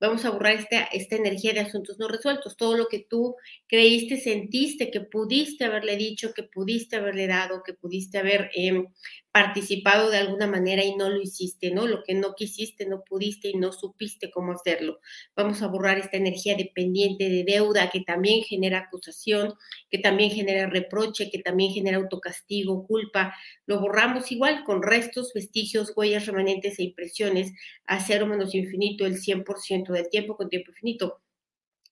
vamos 0.00 0.24
a 0.24 0.30
borrar 0.30 0.54
esta, 0.54 0.84
esta 0.84 1.16
energía 1.16 1.52
de 1.52 1.60
asuntos 1.60 1.98
no 1.98 2.08
resueltos, 2.08 2.56
todo 2.56 2.76
lo 2.76 2.86
que 2.86 3.06
tú 3.08 3.36
creíste, 3.66 4.18
sentiste, 4.18 4.90
que 4.90 5.00
pudiste 5.00 5.64
haberle 5.64 5.96
dicho, 5.96 6.32
que 6.34 6.42
pudiste 6.42 6.96
haberle 6.96 7.26
dado, 7.26 7.62
que 7.64 7.74
pudiste 7.74 8.18
haber 8.18 8.50
eh, 8.54 8.84
participado 9.32 10.10
de 10.10 10.18
alguna 10.18 10.46
manera 10.46 10.82
y 10.84 10.96
no 10.96 11.10
lo 11.10 11.20
hiciste, 11.20 11.70
¿no? 11.70 11.86
Lo 11.86 12.02
que 12.02 12.14
no 12.14 12.34
quisiste, 12.34 12.86
no 12.86 13.04
pudiste 13.04 13.48
y 13.48 13.54
no 13.54 13.72
supiste 13.72 14.30
cómo 14.30 14.52
hacerlo. 14.52 14.98
Vamos 15.36 15.62
a 15.62 15.68
borrar 15.68 15.98
esta 15.98 16.16
energía 16.16 16.56
dependiente 16.56 17.28
de 17.28 17.44
deuda 17.44 17.90
que 17.90 18.00
también 18.00 18.42
genera 18.42 18.78
acusación, 18.78 19.54
que 19.90 19.98
también 19.98 20.30
genera 20.30 20.68
reproche, 20.68 21.30
que 21.30 21.38
también 21.38 21.72
genera 21.72 21.98
autocastigo, 21.98 22.86
culpa. 22.86 23.34
Lo 23.66 23.78
borramos 23.80 24.32
igual 24.32 24.64
con 24.64 24.82
restos, 24.82 25.32
vestigios, 25.34 25.92
huellas 25.94 26.26
remanentes 26.26 26.78
e 26.78 26.84
impresiones 26.84 27.52
a 27.86 28.00
cero 28.00 28.26
menos 28.26 28.54
infinito 28.54 29.06
el 29.06 29.20
100% 29.20 29.87
del 29.92 30.08
tiempo 30.10 30.36
con 30.36 30.48
tiempo 30.48 30.70
infinito. 30.70 31.20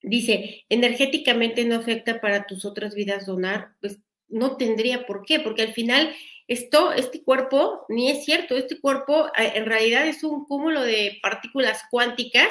Dice, 0.03 0.65
energéticamente 0.69 1.65
no 1.65 1.77
afecta 1.77 2.21
para 2.21 2.47
tus 2.47 2.65
otras 2.65 2.95
vidas 2.95 3.27
donar, 3.27 3.75
pues 3.81 3.99
no 4.29 4.57
tendría 4.57 5.07
por 5.07 5.25
qué, 5.25 5.41
porque 5.41 5.63
al 5.63 5.73
final 5.73 6.15
esto, 6.49 6.93
este 6.93 7.23
cuerpo, 7.23 7.85
ni 7.89 8.11
es 8.11 8.25
cierto, 8.25 8.57
este 8.57 8.81
cuerpo 8.81 9.31
en 9.37 9.67
realidad 9.67 10.07
es 10.07 10.23
un 10.23 10.45
cúmulo 10.45 10.83
de 10.83 11.19
partículas 11.23 11.83
cuánticas 11.91 12.49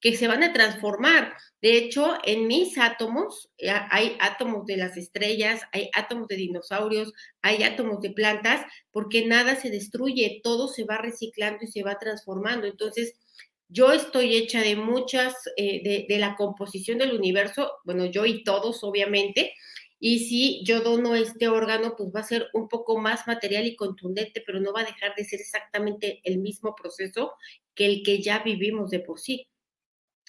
que 0.00 0.16
se 0.16 0.28
van 0.28 0.42
a 0.42 0.52
transformar. 0.52 1.34
De 1.62 1.76
hecho, 1.78 2.18
en 2.24 2.46
mis 2.46 2.76
átomos 2.78 3.50
eh, 3.58 3.70
hay 3.90 4.16
átomos 4.20 4.66
de 4.66 4.76
las 4.76 4.96
estrellas, 4.96 5.62
hay 5.72 5.90
átomos 5.94 6.28
de 6.28 6.36
dinosaurios, 6.36 7.12
hay 7.42 7.62
átomos 7.62 8.02
de 8.02 8.10
plantas, 8.10 8.64
porque 8.90 9.26
nada 9.26 9.56
se 9.56 9.70
destruye, 9.70 10.40
todo 10.42 10.68
se 10.68 10.84
va 10.84 10.98
reciclando 10.98 11.64
y 11.64 11.68
se 11.68 11.82
va 11.82 11.98
transformando. 11.98 12.66
Entonces, 12.66 13.14
yo 13.68 13.92
estoy 13.92 14.36
hecha 14.36 14.60
de 14.60 14.76
muchas, 14.76 15.34
eh, 15.56 16.06
de, 16.08 16.18
la 16.18 16.36
composición 16.36 16.98
del 16.98 17.14
universo, 17.14 17.72
bueno, 17.84 18.06
yo 18.06 18.26
y 18.26 18.44
todos, 18.44 18.84
obviamente, 18.84 19.54
y 19.98 20.20
si 20.28 20.62
yo 20.64 20.80
dono 20.80 21.14
este 21.14 21.48
órgano, 21.48 21.94
pues 21.96 22.10
va 22.14 22.20
a 22.20 22.24
ser 22.24 22.48
un 22.52 22.68
poco 22.68 22.98
más 22.98 23.26
material 23.26 23.66
y 23.66 23.76
contundente, 23.76 24.42
pero 24.44 24.60
no 24.60 24.72
va 24.72 24.82
a 24.82 24.84
dejar 24.84 25.14
de 25.16 25.24
ser 25.24 25.40
exactamente 25.40 26.20
el 26.24 26.38
mismo 26.38 26.74
proceso 26.74 27.32
que 27.74 27.86
el 27.86 28.02
que 28.02 28.22
ya 28.22 28.40
vivimos 28.40 28.90
de 28.90 29.00
por 29.00 29.18
sí. 29.18 29.48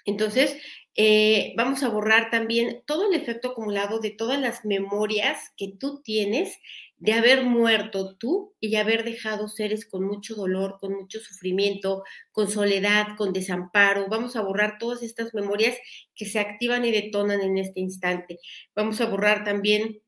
Entonces, 0.05 0.57
eh, 0.95 1.53
vamos 1.57 1.83
a 1.83 1.89
borrar 1.89 2.31
también 2.31 2.81
todo 2.87 3.11
el 3.11 3.13
efecto 3.13 3.49
acumulado 3.49 3.99
de 3.99 4.11
todas 4.11 4.39
las 4.39 4.65
memorias 4.65 5.51
que 5.57 5.73
tú 5.79 6.01
tienes 6.01 6.57
de 6.99 7.13
haber 7.13 7.43
muerto 7.43 8.15
tú 8.17 8.55
y 8.59 8.75
haber 8.75 9.03
dejado 9.03 9.47
seres 9.47 9.85
con 9.87 10.03
mucho 10.05 10.35
dolor, 10.35 10.77
con 10.79 10.93
mucho 10.93 11.19
sufrimiento, 11.19 12.03
con 12.31 12.49
soledad, 12.49 13.15
con 13.17 13.33
desamparo. 13.33 14.07
Vamos 14.09 14.35
a 14.35 14.41
borrar 14.41 14.77
todas 14.79 15.03
estas 15.03 15.33
memorias 15.33 15.77
que 16.15 16.25
se 16.25 16.39
activan 16.39 16.85
y 16.85 16.91
detonan 16.91 17.41
en 17.41 17.57
este 17.59 17.79
instante. 17.79 18.39
Vamos 18.75 18.99
a 19.01 19.05
borrar 19.05 19.43
también 19.43 20.01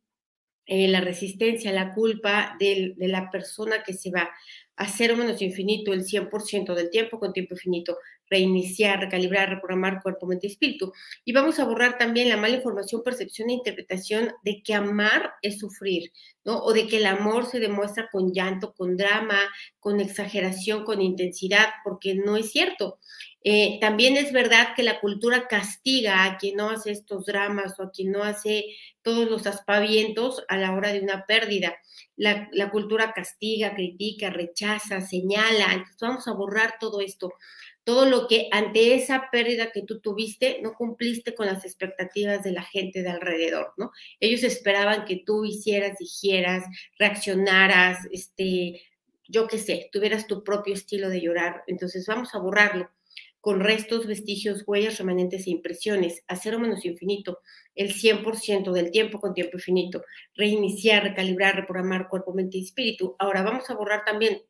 eh, 0.70 0.88
la 0.88 1.02
resistencia, 1.02 1.74
la 1.74 1.94
culpa 1.94 2.56
de, 2.60 2.94
de 2.96 3.08
la 3.08 3.32
persona 3.32 3.84
que 3.84 3.94
se 3.94 4.12
va 4.12 4.30
a 4.76 4.88
cero 4.88 5.18
menos 5.18 5.42
infinito 5.42 5.92
el 5.92 6.06
100% 6.06 6.74
del 6.74 6.90
tiempo 6.90 7.20
con 7.20 7.34
tiempo 7.34 7.56
infinito 7.56 7.98
reiniciar, 8.30 9.00
recalibrar, 9.00 9.50
reprogramar 9.50 10.02
cuerpo, 10.02 10.28
mente 10.28 10.48
y 10.48 10.52
espíritu. 10.52 10.94
Y 11.26 11.34
vamos 11.34 11.60
a 11.60 11.66
borrar 11.66 11.98
también 11.98 12.30
la 12.30 12.38
mala 12.38 12.56
información, 12.56 13.02
percepción 13.04 13.50
e 13.50 13.54
interpretación 13.54 14.32
de 14.44 14.62
que 14.64 14.74
amar 14.74 15.34
es 15.42 15.60
sufrir, 15.60 16.12
¿no? 16.46 16.60
O 16.60 16.74
de 16.74 16.88
que 16.88 16.98
el 16.98 17.06
amor 17.06 17.46
se 17.48 17.60
demuestra 17.60 18.08
con 18.12 18.32
llanto, 18.32 18.74
con 18.74 18.98
drama, 18.98 19.40
con 19.80 20.00
exageración, 20.00 20.84
con 20.84 21.02
intensidad, 21.02 21.68
porque 21.84 22.16
no 22.16 22.38
es 22.38 22.52
cierto. 22.52 23.00
Eh, 23.44 23.78
también 23.80 24.18
es 24.18 24.34
verdad 24.34 24.76
que 24.76 24.84
la 24.84 25.00
cultura 25.00 25.48
castiga 25.48 26.26
a 26.26 26.38
quien 26.38 26.58
no 26.58 26.70
hace 26.70 26.92
estos 26.92 27.26
dramas 27.26 27.80
o 27.80 27.84
a 27.84 27.92
quien 27.92 28.12
no 28.12 28.24
hace 28.24 28.66
todos 29.02 29.30
los 29.30 29.48
aspavientos 29.48 30.44
a 30.50 30.58
la 30.58 30.74
hora 30.74 30.92
de 30.92 31.02
una 31.02 31.26
pérdida. 31.26 31.78
La, 32.18 32.50
cultura 32.72 33.14
castiga, 33.14 33.76
critica, 33.76 34.30
rechaza, 34.30 35.02
señala. 35.02 35.72
Entonces 35.72 35.98
vamos 36.02 36.28
a 36.28 36.34
borrar 36.34 36.76
todo 36.80 37.02
esto 37.02 37.34
todo 37.86 38.06
lo 38.06 38.28
que 38.28 38.50
ante 38.52 38.94
esa 38.94 39.30
pérdida 39.32 39.72
que 39.72 39.82
tú 39.82 40.00
tuviste 40.00 40.60
no 40.62 40.74
cumpliste 40.74 41.34
con 41.34 41.48
las 41.48 41.66
expectativas 41.66 42.44
de 42.44 42.52
la 42.52 42.62
gente 42.62 43.02
de 43.02 43.10
alrededor, 43.10 43.74
¿no? 43.78 43.90
Ellos 44.20 44.44
esperaban 44.44 45.06
que 45.06 45.24
tú 45.26 45.44
hicieras, 45.44 45.98
dijeras, 45.98 46.66
reaccionaras, 47.00 48.06
este, 48.12 48.84
yo 49.28 49.48
qué 49.48 49.58
sé, 49.58 49.90
tuvieras 49.92 50.28
tu 50.28 50.44
propio 50.44 50.76
estilo 50.76 51.10
de 51.10 51.22
llorar. 51.22 51.64
Entonces 51.66 52.06
vamos 52.06 52.36
a 52.36 52.38
borrarlo. 52.38 52.92
Con 53.42 53.60
restos, 53.60 54.06
vestigios, 54.06 54.64
huellas, 54.68 54.98
remanentes 54.98 55.48
e 55.48 55.52
impresiones, 55.52 56.24
a 56.28 56.36
cero 56.36 56.60
menos 56.60 56.86
infinito, 56.86 57.40
el 57.76 57.94
100% 57.94 58.72
del 58.72 58.92
tiempo 58.92 59.20
con 59.20 59.34
tiempo 59.34 59.58
infinito, 59.58 60.04
reiniciar, 60.36 61.04
recalibrar, 61.04 61.56
reprogramar 61.56 62.10
cuerpo, 62.10 62.34
mente 62.34 62.58
y 62.58 62.66
espíritu. 62.66 63.16
Ahora 63.20 63.42
vamos 63.44 63.70
a 63.70 63.76
borrar 63.76 64.04
también 64.06 64.42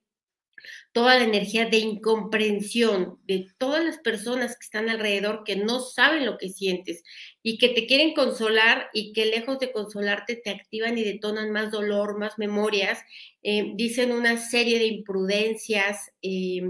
toda 0.91 1.17
la 1.17 1.23
energía 1.23 1.65
de 1.69 1.77
incomprensión 1.77 3.19
de 3.25 3.47
todas 3.57 3.83
las 3.83 3.97
personas 3.99 4.53
que 4.53 4.65
están 4.65 4.89
alrededor 4.89 5.43
que 5.45 5.55
no 5.55 5.79
saben 5.79 6.25
lo 6.25 6.37
que 6.37 6.49
sientes 6.49 7.03
y 7.43 7.57
que 7.57 7.69
te 7.69 7.85
quieren 7.85 8.13
consolar 8.13 8.89
y 8.93 9.13
que 9.13 9.25
lejos 9.25 9.59
de 9.59 9.71
consolarte 9.71 10.35
te 10.35 10.49
activan 10.49 10.97
y 10.97 11.03
detonan 11.03 11.51
más 11.51 11.71
dolor, 11.71 12.17
más 12.17 12.37
memorias, 12.37 12.99
eh, 13.43 13.71
dicen 13.75 14.11
una 14.11 14.37
serie 14.37 14.79
de 14.79 14.87
imprudencias, 14.87 16.11
eh, 16.21 16.61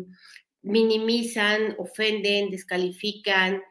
minimizan, 0.62 1.76
ofenden, 1.78 2.50
descalifican, 2.50 3.62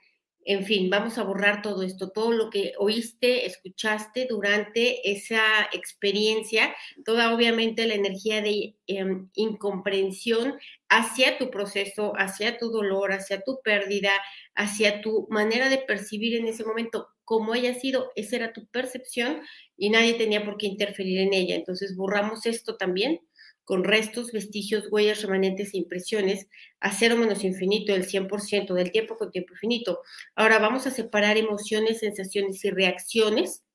en 0.48 0.64
fin, 0.64 0.88
vamos 0.88 1.18
a 1.18 1.24
borrar 1.24 1.60
todo 1.60 1.82
esto, 1.82 2.08
todo 2.10 2.32
lo 2.32 2.48
que 2.48 2.72
oíste, 2.78 3.44
escuchaste 3.44 4.26
durante 4.30 5.10
esa 5.10 5.42
experiencia, 5.72 6.74
toda 7.04 7.34
obviamente 7.34 7.86
la 7.86 7.92
energía 7.92 8.40
de 8.40 8.74
em, 8.86 9.28
incomprensión 9.34 10.54
hacia 10.88 11.36
tu 11.36 11.50
proceso, 11.50 12.14
hacia 12.16 12.56
tu 12.56 12.70
dolor, 12.70 13.12
hacia 13.12 13.42
tu 13.42 13.60
pérdida, 13.62 14.12
hacia 14.54 15.02
tu 15.02 15.26
manera 15.28 15.68
de 15.68 15.78
percibir 15.86 16.34
en 16.36 16.48
ese 16.48 16.64
momento, 16.64 17.08
como 17.24 17.52
haya 17.52 17.74
sido, 17.74 18.10
esa 18.16 18.36
era 18.36 18.54
tu 18.54 18.66
percepción 18.68 19.42
y 19.76 19.90
nadie 19.90 20.14
tenía 20.14 20.46
por 20.46 20.56
qué 20.56 20.66
interferir 20.66 21.18
en 21.18 21.34
ella. 21.34 21.56
Entonces 21.56 21.94
borramos 21.94 22.46
esto 22.46 22.78
también 22.78 23.20
con 23.68 23.84
restos, 23.84 24.32
vestigios, 24.32 24.88
huellas, 24.90 25.20
remanentes 25.20 25.74
e 25.74 25.76
impresiones, 25.76 26.46
a 26.80 26.90
cero 26.90 27.18
menos 27.18 27.44
infinito, 27.44 27.94
el 27.94 28.06
100% 28.06 28.72
del 28.72 28.90
tiempo 28.90 29.18
con 29.18 29.30
tiempo 29.30 29.52
infinito. 29.52 30.00
Ahora 30.34 30.58
vamos 30.58 30.86
a 30.86 30.90
separar 30.90 31.36
emociones, 31.36 31.98
sensaciones 31.98 32.64
y 32.64 32.70
reacciones. 32.70 33.66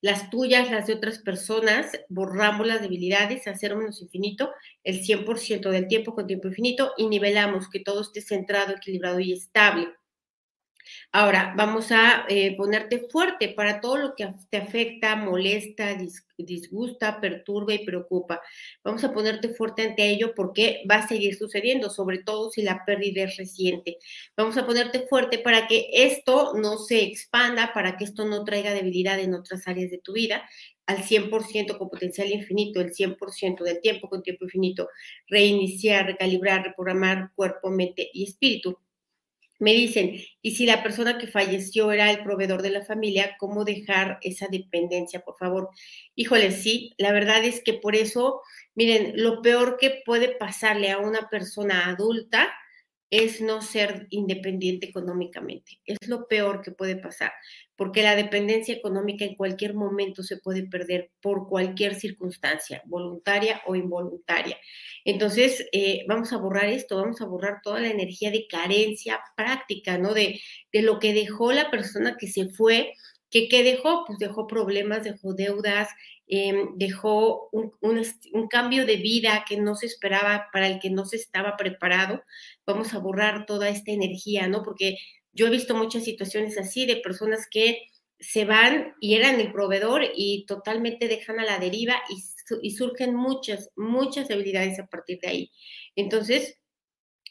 Las 0.00 0.28
tuyas, 0.28 0.72
las 0.72 0.88
de 0.88 0.94
otras 0.94 1.20
personas, 1.20 2.00
borramos 2.08 2.66
las 2.66 2.82
debilidades 2.82 3.46
a 3.46 3.56
cero 3.56 3.76
menos 3.76 4.02
infinito, 4.02 4.50
el 4.82 5.04
100% 5.04 5.70
del 5.70 5.86
tiempo 5.86 6.12
con 6.12 6.26
tiempo 6.26 6.48
infinito 6.48 6.92
y 6.96 7.06
nivelamos 7.06 7.70
que 7.70 7.78
todo 7.78 8.00
esté 8.00 8.20
centrado, 8.20 8.72
equilibrado 8.72 9.20
y 9.20 9.34
estable. 9.34 9.86
Ahora, 11.12 11.54
vamos 11.56 11.90
a 11.92 12.24
eh, 12.28 12.56
ponerte 12.56 13.08
fuerte 13.10 13.48
para 13.48 13.80
todo 13.80 13.96
lo 13.96 14.14
que 14.14 14.28
te 14.48 14.58
afecta, 14.58 15.16
molesta, 15.16 15.96
disgusta, 16.36 17.20
perturba 17.20 17.74
y 17.74 17.84
preocupa. 17.84 18.40
Vamos 18.84 19.04
a 19.04 19.12
ponerte 19.12 19.50
fuerte 19.50 19.82
ante 19.82 20.08
ello 20.08 20.34
porque 20.34 20.82
va 20.90 20.96
a 20.96 21.08
seguir 21.08 21.36
sucediendo, 21.36 21.90
sobre 21.90 22.18
todo 22.18 22.50
si 22.50 22.62
la 22.62 22.84
pérdida 22.84 23.24
es 23.24 23.36
reciente. 23.36 23.98
Vamos 24.36 24.56
a 24.56 24.66
ponerte 24.66 25.06
fuerte 25.08 25.38
para 25.38 25.66
que 25.66 25.88
esto 25.92 26.54
no 26.54 26.78
se 26.78 27.02
expanda, 27.02 27.72
para 27.72 27.96
que 27.96 28.04
esto 28.04 28.24
no 28.24 28.44
traiga 28.44 28.72
debilidad 28.72 29.18
en 29.18 29.34
otras 29.34 29.66
áreas 29.66 29.90
de 29.90 29.98
tu 29.98 30.12
vida 30.12 30.48
al 30.86 31.04
100% 31.04 31.78
con 31.78 31.88
potencial 31.88 32.30
infinito, 32.32 32.80
el 32.80 32.92
100% 32.92 33.62
del 33.62 33.80
tiempo 33.80 34.08
con 34.08 34.22
tiempo 34.22 34.44
infinito, 34.44 34.88
reiniciar, 35.28 36.06
recalibrar, 36.06 36.64
reprogramar 36.64 37.30
cuerpo, 37.36 37.70
mente 37.70 38.10
y 38.12 38.24
espíritu 38.24 38.76
me 39.60 39.72
dicen, 39.74 40.16
y 40.42 40.52
si 40.52 40.66
la 40.66 40.82
persona 40.82 41.18
que 41.18 41.26
falleció 41.26 41.92
era 41.92 42.10
el 42.10 42.24
proveedor 42.24 42.62
de 42.62 42.70
la 42.70 42.84
familia, 42.84 43.36
¿cómo 43.38 43.64
dejar 43.64 44.18
esa 44.22 44.48
dependencia, 44.50 45.20
por 45.20 45.36
favor? 45.38 45.68
Híjole, 46.16 46.50
sí, 46.50 46.94
la 46.98 47.12
verdad 47.12 47.44
es 47.44 47.62
que 47.62 47.74
por 47.74 47.94
eso, 47.94 48.40
miren, 48.74 49.12
lo 49.16 49.42
peor 49.42 49.76
que 49.78 50.02
puede 50.04 50.34
pasarle 50.36 50.90
a 50.90 50.98
una 50.98 51.28
persona 51.28 51.88
adulta 51.88 52.50
es 53.10 53.40
no 53.40 53.60
ser 53.60 54.06
independiente 54.10 54.86
económicamente. 54.86 55.80
Es 55.84 55.98
lo 56.06 56.28
peor 56.28 56.62
que 56.62 56.70
puede 56.70 56.96
pasar, 56.96 57.32
porque 57.74 58.02
la 58.02 58.14
dependencia 58.14 58.72
económica 58.74 59.24
en 59.24 59.34
cualquier 59.34 59.74
momento 59.74 60.22
se 60.22 60.36
puede 60.36 60.62
perder 60.66 61.10
por 61.20 61.48
cualquier 61.48 61.96
circunstancia, 61.96 62.82
voluntaria 62.86 63.62
o 63.66 63.74
involuntaria. 63.74 64.56
Entonces, 65.04 65.66
eh, 65.72 66.04
vamos 66.06 66.32
a 66.32 66.38
borrar 66.38 66.66
esto, 66.66 66.96
vamos 66.96 67.20
a 67.20 67.26
borrar 67.26 67.60
toda 67.62 67.80
la 67.80 67.88
energía 67.88 68.30
de 68.30 68.46
carencia 68.46 69.20
práctica, 69.36 69.98
¿no? 69.98 70.14
De, 70.14 70.40
de 70.72 70.82
lo 70.82 71.00
que 71.00 71.12
dejó 71.12 71.52
la 71.52 71.70
persona 71.70 72.16
que 72.16 72.28
se 72.28 72.48
fue, 72.50 72.92
que 73.30 73.48
qué 73.48 73.62
dejó, 73.64 74.04
pues 74.06 74.18
dejó 74.18 74.46
problemas, 74.46 75.04
dejó 75.04 75.34
deudas, 75.34 75.88
em, 76.30 76.76
dejó 76.76 77.48
un, 77.52 77.72
un, 77.80 78.48
cambio 78.48 78.86
de 78.86 78.96
vida 78.96 79.44
que 79.48 79.56
no 79.56 79.74
se 79.74 79.86
esperaba, 79.86 80.48
para 80.52 80.68
el 80.68 80.78
que 80.78 80.90
no 80.90 81.04
se 81.04 81.16
estaba 81.16 81.56
preparado. 81.56 82.22
Vamos 82.66 82.94
a 82.94 82.98
borrar 82.98 83.46
toda 83.46 83.68
esta 83.68 83.90
energía, 83.92 84.48
¿no? 84.48 84.62
Porque 84.62 84.96
yo 85.32 85.46
he 85.46 85.50
visto 85.50 85.74
muchas 85.74 86.04
situaciones 86.04 86.56
así 86.58 86.86
de 86.86 86.96
personas 86.96 87.46
que 87.50 87.82
se 88.18 88.44
van 88.44 88.94
y 89.00 89.14
eran 89.14 89.40
el 89.40 89.52
proveedor 89.52 90.02
y 90.14 90.44
totalmente 90.46 91.08
dejan 91.08 91.40
a 91.40 91.44
la 91.44 91.58
deriva 91.58 91.96
y, 92.08 92.22
y 92.62 92.70
surgen 92.72 93.14
muchas, 93.14 93.70
muchas 93.76 94.28
debilidades 94.28 94.78
a 94.78 94.86
partir 94.86 95.18
de 95.20 95.28
ahí. 95.28 95.52
Entonces, 95.96 96.58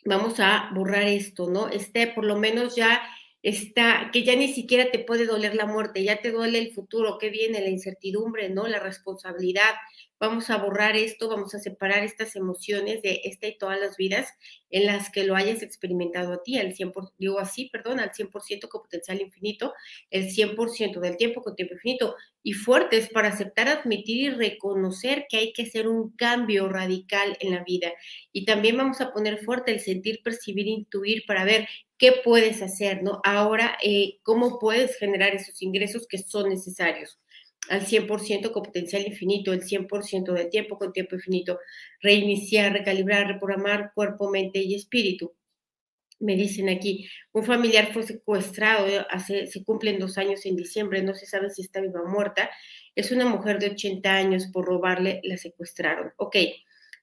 vamos 0.06 0.40
a 0.40 0.72
borrar 0.74 1.04
esto, 1.04 1.50
¿no? 1.50 1.70
Este, 1.70 2.08
por 2.08 2.26
lo 2.26 2.38
menos 2.38 2.76
ya 2.76 3.02
está, 3.42 4.10
que 4.12 4.24
ya 4.24 4.36
ni 4.36 4.48
siquiera 4.54 4.92
te 4.92 5.00
puede 5.00 5.26
doler 5.26 5.56
la 5.56 5.66
muerte, 5.66 6.04
ya 6.04 6.22
te 6.22 6.32
duele 6.32 6.60
el 6.60 6.74
futuro, 6.74 7.18
que 7.18 7.30
viene 7.30 7.62
la 7.62 7.70
incertidumbre, 7.70 8.50
¿no? 8.50 8.68
La 8.68 8.80
responsabilidad, 8.80 9.74
vamos 10.20 10.50
a 10.50 10.58
borrar 10.58 10.96
esto, 10.96 11.30
vamos 11.30 11.56
a 11.56 11.60
separar 11.60 12.04
estas 12.04 12.36
emociones 12.36 13.02
de 13.02 13.22
esta 13.24 13.48
y 13.48 13.58
todas 13.58 13.80
las 13.80 13.98
vidas 13.98 14.28
en 14.70 14.86
las 14.86 15.10
que 15.10 15.24
lo 15.24 15.36
hayas 15.36 15.64
experimentado 15.64 16.34
a 16.34 16.44
ti, 16.44 16.58
al 16.58 16.74
100%, 16.76 17.14
digo 17.18 17.40
así, 17.40 17.70
perdón, 17.72 18.00
al 18.00 18.12
100% 18.12 18.68
con 18.68 18.82
potencial 18.82 19.22
infinito, 19.22 19.74
el 20.12 20.30
100% 20.30 21.00
del 21.00 21.18
tiempo 21.18 21.42
con 21.42 21.56
tiempo 21.56 21.74
infinito, 21.76 22.16
y 22.44 22.54
fuertes 22.54 23.10
para 23.10 23.30
aceptar, 23.30 23.68
admitir 23.68 24.18
y 24.18 24.30
reconocer 24.30 25.26
que 25.30 25.38
hay 25.38 25.54
que 25.54 25.64
hacer 25.64 25.88
un 25.88 26.16
cambio 26.16 26.70
radical 26.70 27.38
en 27.40 27.54
la 27.54 27.64
vida. 27.64 27.92
Y 28.32 28.46
también 28.46 28.78
vamos 28.78 29.02
a 29.02 29.12
poner 29.12 29.40
fuerte 29.40 29.72
el 29.72 29.80
sentir, 29.80 30.22
percibir, 30.24 30.68
intuir 30.68 31.24
para 31.28 31.44
ver 31.44 31.68
qué 31.98 32.14
puedes 32.24 32.62
hacer, 32.62 33.04
¿no? 33.04 33.20
Ahora, 33.24 33.78
eh, 33.84 34.20
cómo 34.24 34.58
puedes 34.60 34.98
generar 34.98 35.36
esos 35.36 35.62
ingresos 35.62 36.08
que 36.08 36.18
son 36.18 36.50
necesarios 36.50 37.20
al 37.70 37.86
100% 37.86 38.52
con 38.52 38.64
potencial 38.64 39.06
infinito, 39.06 39.54
el 39.54 39.62
100% 39.62 40.34
del 40.34 40.50
tiempo 40.50 40.78
con 40.78 40.94
tiempo 40.94 41.16
infinito, 41.16 41.60
reiniciar, 42.02 42.74
recalibrar, 42.74 43.28
reprogramar 43.28 43.92
cuerpo, 43.94 44.30
mente 44.30 44.60
y 44.60 44.76
espíritu. 44.76 45.34
Me 46.20 46.36
dicen 46.36 46.68
aquí, 46.70 47.08
un 47.32 47.46
familiar 47.46 47.94
fue 47.94 48.04
secuestrado, 48.04 48.86
hace, 49.10 49.48
se 49.48 49.64
cumplen 49.64 50.00
dos 50.00 50.18
años 50.18 50.46
en 50.46 50.56
diciembre, 50.56 51.02
no 51.02 51.14
se 51.14 51.26
sabe 51.26 51.50
si 51.50 51.62
está 51.62 51.80
viva 51.80 52.02
o 52.02 52.10
muerta. 52.10 52.50
Es 52.96 53.12
una 53.12 53.26
mujer 53.26 53.60
de 53.60 53.72
80 53.72 54.14
años, 54.14 54.48
por 54.48 54.66
robarle 54.66 55.22
la 55.24 55.38
secuestraron. 55.38 56.12
Ok, 56.18 56.36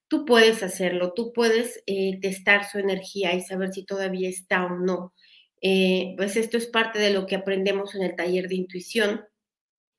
tú 0.09 0.25
puedes 0.27 0.63
hacerlo, 0.63 1.13
tú 1.15 1.33
puedes 1.33 1.83
eh, 1.87 2.19
testar 2.21 2.69
su 2.69 2.79
energía 2.79 3.35
y 3.35 3.41
saber 3.41 3.73
si 3.73 3.85
todavía 3.85 4.29
está 4.29 4.67
o 4.67 4.77
no. 4.77 5.15
Eh, 5.63 6.15
pues 6.19 6.37
esto 6.37 6.59
es 6.59 6.67
parte 6.67 6.99
de 6.99 7.11
lo 7.11 7.27
que 7.27 7.37
aprendemos 7.37 7.95
en 7.95 8.03
el 8.03 8.15
taller 8.17 8.49
de 8.49 8.57
intuición 8.57 9.25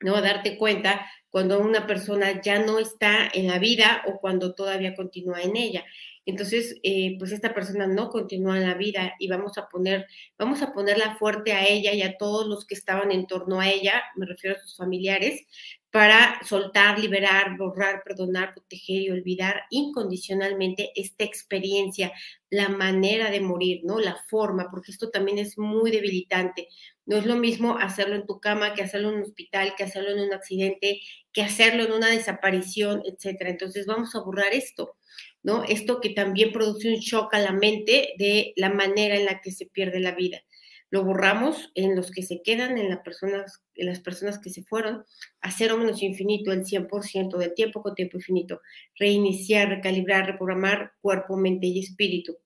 ¿no? 0.02 0.22
Darte 0.22 0.58
cuenta 0.58 1.06
cuando 1.30 1.60
una 1.60 1.86
persona 1.88 2.42
ya 2.42 2.60
no 2.60 2.80
está 2.80 3.30
en 3.34 3.48
la 3.48 3.60
vida 3.60 4.04
o 4.08 4.20
cuando 4.20 4.54
todavía 4.56 4.96
continúa 4.96 5.42
en 5.42 5.56
ella. 5.56 5.86
Entonces, 6.26 6.76
eh, 6.84 7.16
pues 7.18 7.32
esta 7.32 7.54
persona 7.54 7.88
no 7.88 8.10
continúa 8.10 8.58
en 8.58 8.68
la 8.68 8.74
vida 8.74 9.14
y 9.18 9.30
vamos 9.30 9.58
a 9.58 9.70
poner, 9.70 10.08
vamos 10.38 10.62
a 10.62 10.74
ponerla 10.74 11.16
fuerte 11.16 11.54
a 11.54 11.66
ella 11.66 11.94
y 11.94 12.02
a 12.02 12.18
todos 12.18 12.48
los 12.48 12.66
que 12.66 12.76
estaban 12.76 13.14
en 13.14 13.28
torno 13.28 13.62
a 13.62 13.70
ella, 13.70 14.04
me 14.18 14.26
refiero 14.26 14.58
a 14.58 14.60
sus 14.60 14.76
familiares, 14.76 15.46
para 15.90 16.38
soltar, 16.44 17.00
liberar, 17.00 17.58
borrar, 17.58 18.04
perdonar, 18.04 18.54
proteger 18.54 19.04
y 19.04 19.10
olvidar 19.10 19.64
incondicionalmente 19.70 20.92
esta 20.96 21.24
experiencia, 21.24 22.12
la 22.50 22.68
manera 22.68 23.32
de 23.32 23.40
morir, 23.40 23.82
¿no? 23.86 24.00
La 24.00 24.18
forma, 24.30 24.68
porque 24.70 24.92
esto 24.92 25.10
también 25.10 25.38
es 25.38 25.58
muy 25.58 25.92
debilitante. 25.92 26.68
No 27.08 27.16
es 27.16 27.26
lo 27.26 27.38
mismo 27.38 27.78
hacerlo 27.80 28.16
en 28.16 28.28
tu 28.28 28.42
cama 28.42 28.74
que 28.74 28.84
hacerlo 28.84 29.10
en 29.10 29.16
un 29.16 29.22
hospital, 29.24 29.76
que 29.78 29.86
hacerlo 29.86 30.12
en 30.12 30.20
un 30.20 30.34
accidente, 30.34 31.00
que 31.32 31.42
hacerlo 31.42 31.84
en 31.84 31.94
una 31.94 32.10
desaparición, 32.10 33.02
etcétera. 33.06 33.50
Entonces 33.50 33.86
vamos 33.86 34.14
a 34.14 34.20
borrar 34.20 34.54
esto, 34.54 34.98
¿no? 35.42 35.64
Esto 35.64 36.02
que 36.02 36.10
también 36.10 36.52
produce 36.52 36.90
un 36.90 37.00
shock 37.00 37.34
a 37.34 37.40
la 37.40 37.54
mente 37.54 38.14
de 38.20 38.52
la 38.58 38.70
manera 38.70 39.16
en 39.16 39.26
la 39.26 39.40
que 39.40 39.52
se 39.52 39.68
pierde 39.68 40.02
la 40.02 40.12
vida. 40.12 40.42
Lo 40.90 41.06
borramos 41.06 41.72
en 41.76 41.96
los 41.96 42.12
que 42.12 42.24
se 42.24 42.42
quedan, 42.44 42.78
en, 42.78 42.90
las 42.90 43.00
personas, 43.00 43.64
en 43.76 43.86
las 43.86 44.02
personas 44.02 44.38
que 44.40 44.50
se 44.50 44.64
fueron, 44.64 45.06
a 45.40 45.52
cero 45.52 45.78
menos 45.78 46.04
infinito, 46.04 46.52
el 46.52 46.66
100% 46.66 47.38
del 47.38 47.54
tiempo 47.54 47.82
con 47.82 47.96
tiempo 47.96 48.18
infinito. 48.18 48.60
Reiniciar, 49.00 49.70
recalibrar, 49.70 50.26
reprogramar 50.26 50.92
cuerpo, 51.00 51.38
mente 51.38 51.68
y 51.68 51.80
espíritu. 51.80 52.38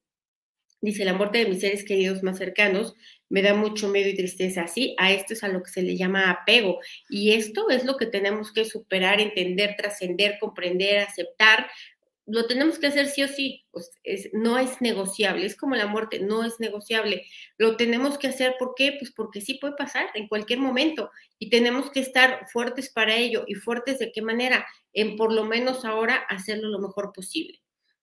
Dice, 0.81 1.05
la 1.05 1.13
muerte 1.13 1.37
de 1.39 1.45
mis 1.45 1.61
seres 1.61 1.83
queridos 1.83 2.23
más 2.23 2.37
cercanos 2.39 2.95
me 3.29 3.41
da 3.41 3.53
mucho 3.53 3.87
miedo 3.87 4.09
y 4.09 4.15
tristeza. 4.15 4.67
Sí, 4.67 4.95
a 4.97 5.11
esto 5.11 5.33
es 5.33 5.43
a 5.43 5.47
lo 5.47 5.61
que 5.61 5.71
se 5.71 5.83
le 5.83 5.95
llama 5.95 6.31
apego. 6.31 6.79
Y 7.09 7.33
esto 7.33 7.69
es 7.69 7.85
lo 7.85 7.97
que 7.97 8.07
tenemos 8.07 8.51
que 8.51 8.65
superar, 8.65 9.21
entender, 9.21 9.75
trascender, 9.77 10.37
comprender, 10.39 10.99
aceptar, 10.99 11.67
lo 12.27 12.45
tenemos 12.45 12.79
que 12.79 12.87
hacer 12.87 13.07
sí 13.07 13.23
o 13.23 13.27
sí, 13.27 13.65
pues 13.71 13.91
no 14.31 14.57
es 14.57 14.79
negociable, 14.81 15.45
es 15.45 15.55
como 15.57 15.75
la 15.75 15.87
muerte, 15.87 16.19
no 16.19 16.45
es 16.45 16.59
negociable. 16.59 17.25
Lo 17.57 17.75
tenemos 17.77 18.17
que 18.17 18.27
hacer. 18.27 18.55
Pues 18.57 19.11
porque 19.11 19.41
sí 19.41 19.55
puede 19.55 19.75
pasar 19.75 20.07
en 20.13 20.27
cualquier 20.27 20.59
momento 20.59 21.11
y 21.39 21.49
tenemos 21.49 21.91
que 21.91 21.99
estar 21.99 22.47
fuertes 22.51 22.89
para 22.89 23.15
ello 23.15 23.43
y 23.47 23.55
fuertes 23.55 23.99
de 23.99 24.11
qué 24.11 24.21
manera, 24.21 24.65
en 24.93 25.17
por 25.17 25.33
lo 25.33 25.45
menos 25.45 25.83
ahora 25.85 26.15
hacerlo 26.29 26.69
lo 26.69 26.79
mejor 26.79 27.11
posible. 27.13 27.59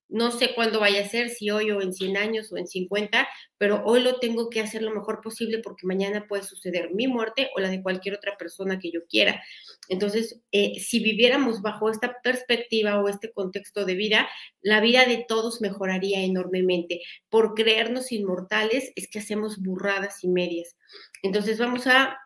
No 0.08 0.30
sé 0.30 0.54
cuándo 0.54 0.80
vaya 0.80 1.02
a 1.02 1.08
ser, 1.08 1.28
si 1.28 1.50
hoy 1.50 1.70
o 1.70 1.82
en 1.82 1.92
100 1.92 2.16
años 2.16 2.50
o 2.50 2.56
en 2.56 2.66
50, 2.66 3.28
pero 3.58 3.82
hoy 3.84 4.00
lo 4.00 4.18
tengo 4.18 4.48
que 4.48 4.60
hacer 4.60 4.82
lo 4.82 4.90
mejor 4.90 5.20
posible 5.20 5.58
porque 5.58 5.86
mañana 5.86 6.26
puede 6.26 6.42
suceder 6.44 6.94
mi 6.94 7.06
muerte 7.06 7.50
o 7.54 7.60
la 7.60 7.68
de 7.68 7.82
cualquier 7.82 8.14
otra 8.14 8.36
persona 8.38 8.78
que 8.78 8.90
yo 8.90 9.00
quiera. 9.06 9.42
Entonces, 9.88 10.40
eh, 10.50 10.80
si 10.80 11.00
viviéramos 11.00 11.60
bajo 11.60 11.90
esta 11.90 12.16
perspectiva 12.22 13.00
o 13.00 13.08
este 13.08 13.32
contexto 13.32 13.84
de 13.84 13.94
vida, 13.94 14.28
la 14.62 14.80
vida 14.80 15.04
de 15.04 15.24
todos 15.28 15.60
mejoraría 15.60 16.22
enormemente. 16.22 17.02
Por 17.28 17.54
creernos 17.54 18.10
inmortales 18.10 18.92
es 18.96 19.08
que 19.08 19.18
hacemos 19.18 19.58
burradas 19.58 20.24
y 20.24 20.28
medias. 20.28 20.76
Entonces, 21.22 21.58
vamos 21.58 21.86
a, 21.86 22.18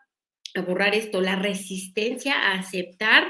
a 0.55 0.61
borrar 0.61 0.95
esto, 0.95 1.19
la 1.19 1.35
resistencia 1.35 2.33
a 2.33 2.59
aceptar 2.59 3.27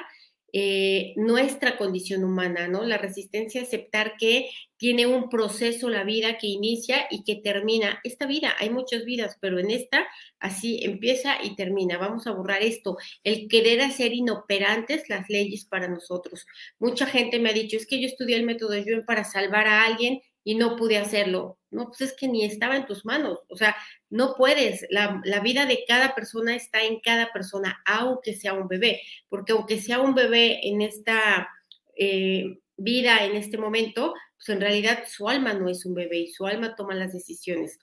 eh, 0.56 1.14
nuestra 1.16 1.78
condición 1.78 2.24
humana, 2.24 2.68
¿no? 2.68 2.86
La 2.86 3.00
resistencia 3.00 3.62
a 3.62 3.64
aceptar 3.64 4.18
que 4.20 4.52
tiene 4.78 5.08
un 5.08 5.28
proceso 5.28 5.90
la 5.90 6.04
vida 6.04 6.38
que 6.38 6.46
inicia 6.46 7.08
y 7.10 7.24
que 7.24 7.38
termina. 7.38 8.00
Esta 8.04 8.28
vida, 8.28 8.54
hay 8.60 8.70
muchas 8.70 9.04
vidas, 9.04 9.36
pero 9.42 9.58
en 9.58 9.72
esta 9.72 10.06
así 10.40 10.80
empieza 10.84 11.44
y 11.44 11.56
termina. 11.56 11.98
Vamos 11.98 12.28
a 12.28 12.34
borrar 12.34 12.62
esto, 12.62 12.98
el 13.24 13.48
querer 13.48 13.82
hacer 13.82 14.14
inoperantes 14.14 15.10
las 15.10 15.28
leyes 15.28 15.66
para 15.66 15.88
nosotros. 15.88 16.46
Mucha 16.78 17.08
gente 17.08 17.40
me 17.40 17.50
ha 17.50 17.54
dicho, 17.54 17.76
es 17.76 17.88
que 17.88 18.00
yo 18.00 18.06
estudié 18.06 18.36
el 18.36 18.46
método 18.46 18.78
Yuen 18.78 19.06
para 19.06 19.24
salvar 19.24 19.66
a 19.66 19.86
alguien 19.86 20.22
y 20.44 20.56
no 20.56 20.76
pude 20.76 20.98
hacerlo. 20.98 21.58
No, 21.72 21.88
pues 21.88 22.02
es 22.02 22.14
que 22.14 22.28
ni 22.28 22.44
estaba 22.44 22.76
en 22.76 22.86
tus 22.86 23.06
manos. 23.06 23.40
O 23.48 23.56
sea, 23.56 23.76
no 24.10 24.36
puedes. 24.36 24.86
La, 24.90 25.22
vida 25.42 25.66
de 25.66 25.86
cada 25.88 26.14
persona 26.14 26.56
está 26.56 26.84
en 26.84 27.00
cada 27.00 27.32
persona, 27.32 27.82
aunque 27.86 28.36
sea 28.36 28.54
un 28.54 28.68
bebé. 28.68 29.02
Porque 29.30 29.54
aunque 29.54 29.80
sea 29.80 30.00
un 30.00 30.14
bebé 30.14 30.68
en 30.68 30.82
esta 30.82 31.50
eh, 31.98 32.60
vida, 32.78 33.26
en 33.26 33.36
este 33.36 33.58
momento, 33.58 34.14
pues 34.38 34.50
en 34.50 34.62
realidad 34.62 35.06
su 35.08 35.30
alma 35.30 35.54
no 35.54 35.70
es 35.70 35.86
un 35.86 35.96
bebé 35.96 36.20
y 36.20 36.32
su 36.32 36.46
alma 36.46 36.76
toma 36.76 36.94
las 36.94 37.14
decisiones. 37.14 37.80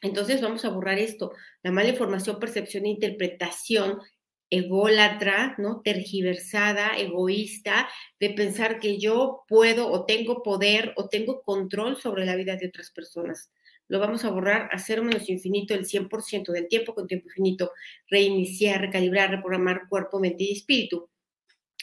Entonces 0.00 0.40
vamos 0.40 0.64
a 0.64 0.68
borrar 0.68 0.98
esto. 0.98 1.32
La 1.62 1.72
mala 1.72 1.88
información, 1.88 2.38
percepción 2.38 2.84
e 2.84 2.90
interpretación 2.90 4.00
ególatra, 4.50 5.54
¿no? 5.58 5.80
Tergiversada, 5.82 6.96
egoísta, 6.96 7.88
de 8.20 8.30
pensar 8.30 8.80
que 8.80 8.98
yo 8.98 9.44
puedo 9.48 9.90
o 9.90 10.04
tengo 10.04 10.42
poder 10.42 10.92
o 10.96 11.08
tengo 11.08 11.42
control 11.42 11.96
sobre 11.96 12.24
la 12.24 12.36
vida 12.36 12.56
de 12.56 12.68
otras 12.68 12.90
personas. 12.90 13.50
Lo 13.88 13.98
vamos 13.98 14.24
a 14.24 14.30
borrar 14.30 14.68
a 14.72 14.78
cero 14.78 15.02
menos 15.02 15.28
infinito 15.30 15.74
el 15.74 15.86
100% 15.86 16.52
del 16.52 16.68
tiempo 16.68 16.94
con 16.94 17.06
tiempo 17.06 17.28
infinito, 17.28 17.72
reiniciar, 18.08 18.80
recalibrar, 18.80 19.30
reprogramar 19.30 19.88
cuerpo, 19.88 20.20
mente 20.20 20.44
y 20.44 20.52
espíritu. 20.52 21.08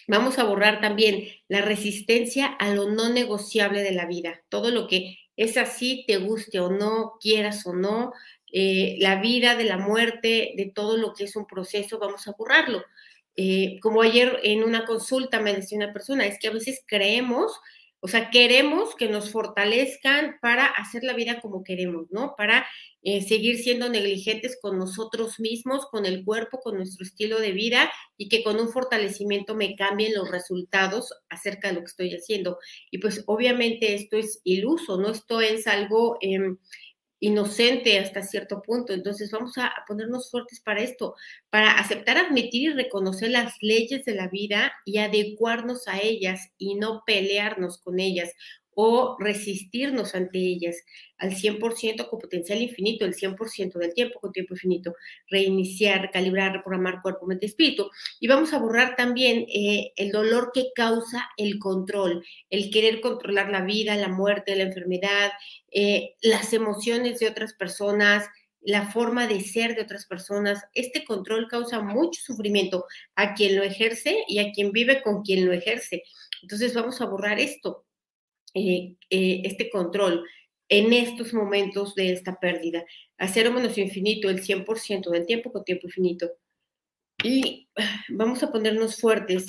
Vamos 0.08 0.38
a 0.38 0.44
borrar 0.44 0.82
también 0.82 1.28
la 1.48 1.62
resistencia 1.62 2.46
a 2.46 2.70
lo 2.70 2.92
no 2.92 3.10
negociable 3.10 3.82
de 3.82 3.92
la 3.92 4.06
vida, 4.06 4.44
todo 4.50 4.70
lo 4.70 4.88
que 4.88 5.18
es 5.36 5.58
así, 5.58 6.06
te 6.08 6.18
guste 6.18 6.60
o 6.60 6.70
no, 6.70 7.14
quieras 7.20 7.66
o 7.66 7.74
no, 7.74 8.14
eh, 8.58 8.96
la 9.00 9.20
vida, 9.20 9.58
de 9.58 9.66
la 9.66 9.78
muerte, 9.78 10.54
de 10.56 10.72
todo 10.74 10.96
lo 10.96 11.14
que 11.14 11.26
es 11.26 11.36
un 11.36 11.46
proceso, 11.46 12.00
vamos 12.00 12.26
a 12.26 12.32
borrarlo. 12.38 12.86
Eh, 13.36 13.80
como 13.82 14.02
ayer 14.02 14.40
en 14.44 14.64
una 14.64 14.86
consulta 14.86 15.42
me 15.42 15.54
decía 15.54 15.78
una 15.78 15.92
persona, 15.92 16.26
es 16.26 16.40
que 16.40 16.48
a 16.48 16.54
veces 16.54 16.82
creemos, 16.88 17.52
o 18.00 18.08
sea, 18.08 18.30
queremos 18.30 18.96
que 18.96 19.10
nos 19.10 19.30
fortalezcan 19.30 20.38
para 20.42 20.68
hacer 20.68 21.04
la 21.04 21.12
vida 21.12 21.42
como 21.42 21.66
queremos, 21.66 22.06
¿no? 22.12 22.34
Para 22.38 22.66
eh, 23.02 23.22
seguir 23.24 23.58
siendo 23.58 23.90
negligentes 23.90 24.58
con 24.62 24.80
nosotros 24.80 25.38
mismos, 25.38 25.88
con 25.88 26.06
el 26.06 26.24
cuerpo, 26.24 26.62
con 26.62 26.78
nuestro 26.78 27.06
estilo 27.06 27.42
de 27.42 27.52
vida 27.52 27.92
y 28.16 28.30
que 28.30 28.42
con 28.42 28.58
un 28.58 28.70
fortalecimiento 28.70 29.54
me 29.54 29.76
cambien 29.76 30.14
los 30.14 30.32
resultados 30.32 31.14
acerca 31.28 31.68
de 31.68 31.74
lo 31.74 31.80
que 31.82 31.88
estoy 31.88 32.16
haciendo. 32.16 32.58
Y 32.90 33.00
pues 33.00 33.22
obviamente 33.26 33.96
esto 33.96 34.16
es 34.16 34.40
iluso, 34.46 34.98
¿no? 34.98 35.10
Esto 35.10 35.42
es 35.42 35.68
algo... 35.68 36.18
Em, 36.22 36.58
inocente 37.20 38.00
hasta 38.00 38.24
cierto 38.24 38.62
punto. 38.62 38.94
Entonces 38.94 39.32
vamos 39.32 39.58
a, 39.58 39.72
ponernos 39.88 40.30
fuertes 40.30 40.60
para 40.60 40.82
esto, 40.82 41.16
para 41.50 41.72
aceptar, 41.74 42.18
admitir 42.18 42.72
y 42.72 42.74
reconocer 42.74 43.32
las 43.32 43.56
leyes 43.62 44.06
de 44.06 44.16
la 44.16 44.28
vida 44.28 44.74
y 44.86 44.98
adecuarnos 44.98 45.88
a 45.88 46.00
ellas 46.02 46.52
y 46.58 46.76
no 46.76 47.04
pelearnos 47.06 47.80
con 47.80 48.00
ellas 48.00 48.32
o 48.76 49.16
resistirnos 49.20 50.16
ante 50.16 50.38
ellas 50.38 50.76
al 51.18 51.32
100% 51.32 52.10
con 52.10 52.20
potencial 52.20 52.62
infinito, 52.62 53.06
el 53.06 53.16
100% 53.16 53.80
del 53.80 53.94
tiempo 53.94 54.20
con 54.20 54.34
tiempo 54.34 54.54
infinito, 54.54 54.94
reiniciar, 55.30 56.12
calibrar, 56.12 56.52
reprogramar 56.52 57.02
cuerpo, 57.02 57.26
mente, 57.26 57.46
espíritu. 57.46 57.90
Y 58.20 58.28
vamos 58.28 58.54
a 58.54 58.60
borrar 58.60 58.96
también 58.96 59.46
eh, 59.48 59.94
el 59.96 60.12
dolor 60.12 60.52
que 60.54 60.72
causa 60.76 61.30
el 61.38 61.58
control, 61.58 62.24
el 62.50 62.70
querer 62.70 63.00
controlar 63.00 63.50
la 63.50 63.64
vida, 63.64 63.96
la 63.96 64.10
muerte, 64.10 64.56
la 64.56 64.64
enfermedad, 64.64 65.32
eh, 65.72 66.16
las 66.22 66.54
emociones 66.54 67.20
de 67.20 67.30
otras 67.30 67.54
personas, 67.54 68.26
la 68.62 68.92
forma 68.92 69.28
de 69.28 69.40
ser 69.42 69.76
de 69.76 69.84
otras 69.84 70.06
personas. 70.06 70.64
Este 70.74 71.06
control 71.06 71.48
causa 71.48 71.82
mucho 71.82 72.22
sufrimiento 72.22 72.86
a 73.16 73.36
quien 73.36 73.56
lo 73.56 73.64
ejerce 73.64 74.24
y 74.28 74.40
a 74.40 74.52
quien 74.52 74.72
vive 74.72 75.02
con 75.02 75.22
quien 75.22 75.46
lo 75.46 75.54
ejerce. 75.54 76.04
Entonces 76.42 76.74
vamos 76.74 77.00
a 77.00 77.06
borrar 77.06 77.40
esto 77.40 77.85
eh, 78.56 78.96
eh, 79.10 79.42
este 79.44 79.70
control 79.70 80.26
en 80.70 80.94
estos 80.94 81.34
momentos 81.34 81.94
de 81.94 82.14
esta 82.14 82.40
pérdida. 82.40 82.86
A 83.18 83.28
cero 83.28 83.52
menos 83.52 83.78
infinito, 83.78 84.30
el 84.30 84.42
100% 84.42 85.10
del 85.12 85.26
tiempo 85.26 85.52
con 85.52 85.66
tiempo 85.66 85.88
infinito. 85.88 86.32
Y 87.22 87.68
vamos 88.10 88.42
a 88.44 88.52
ponernos 88.52 89.00
fuertes 89.00 89.46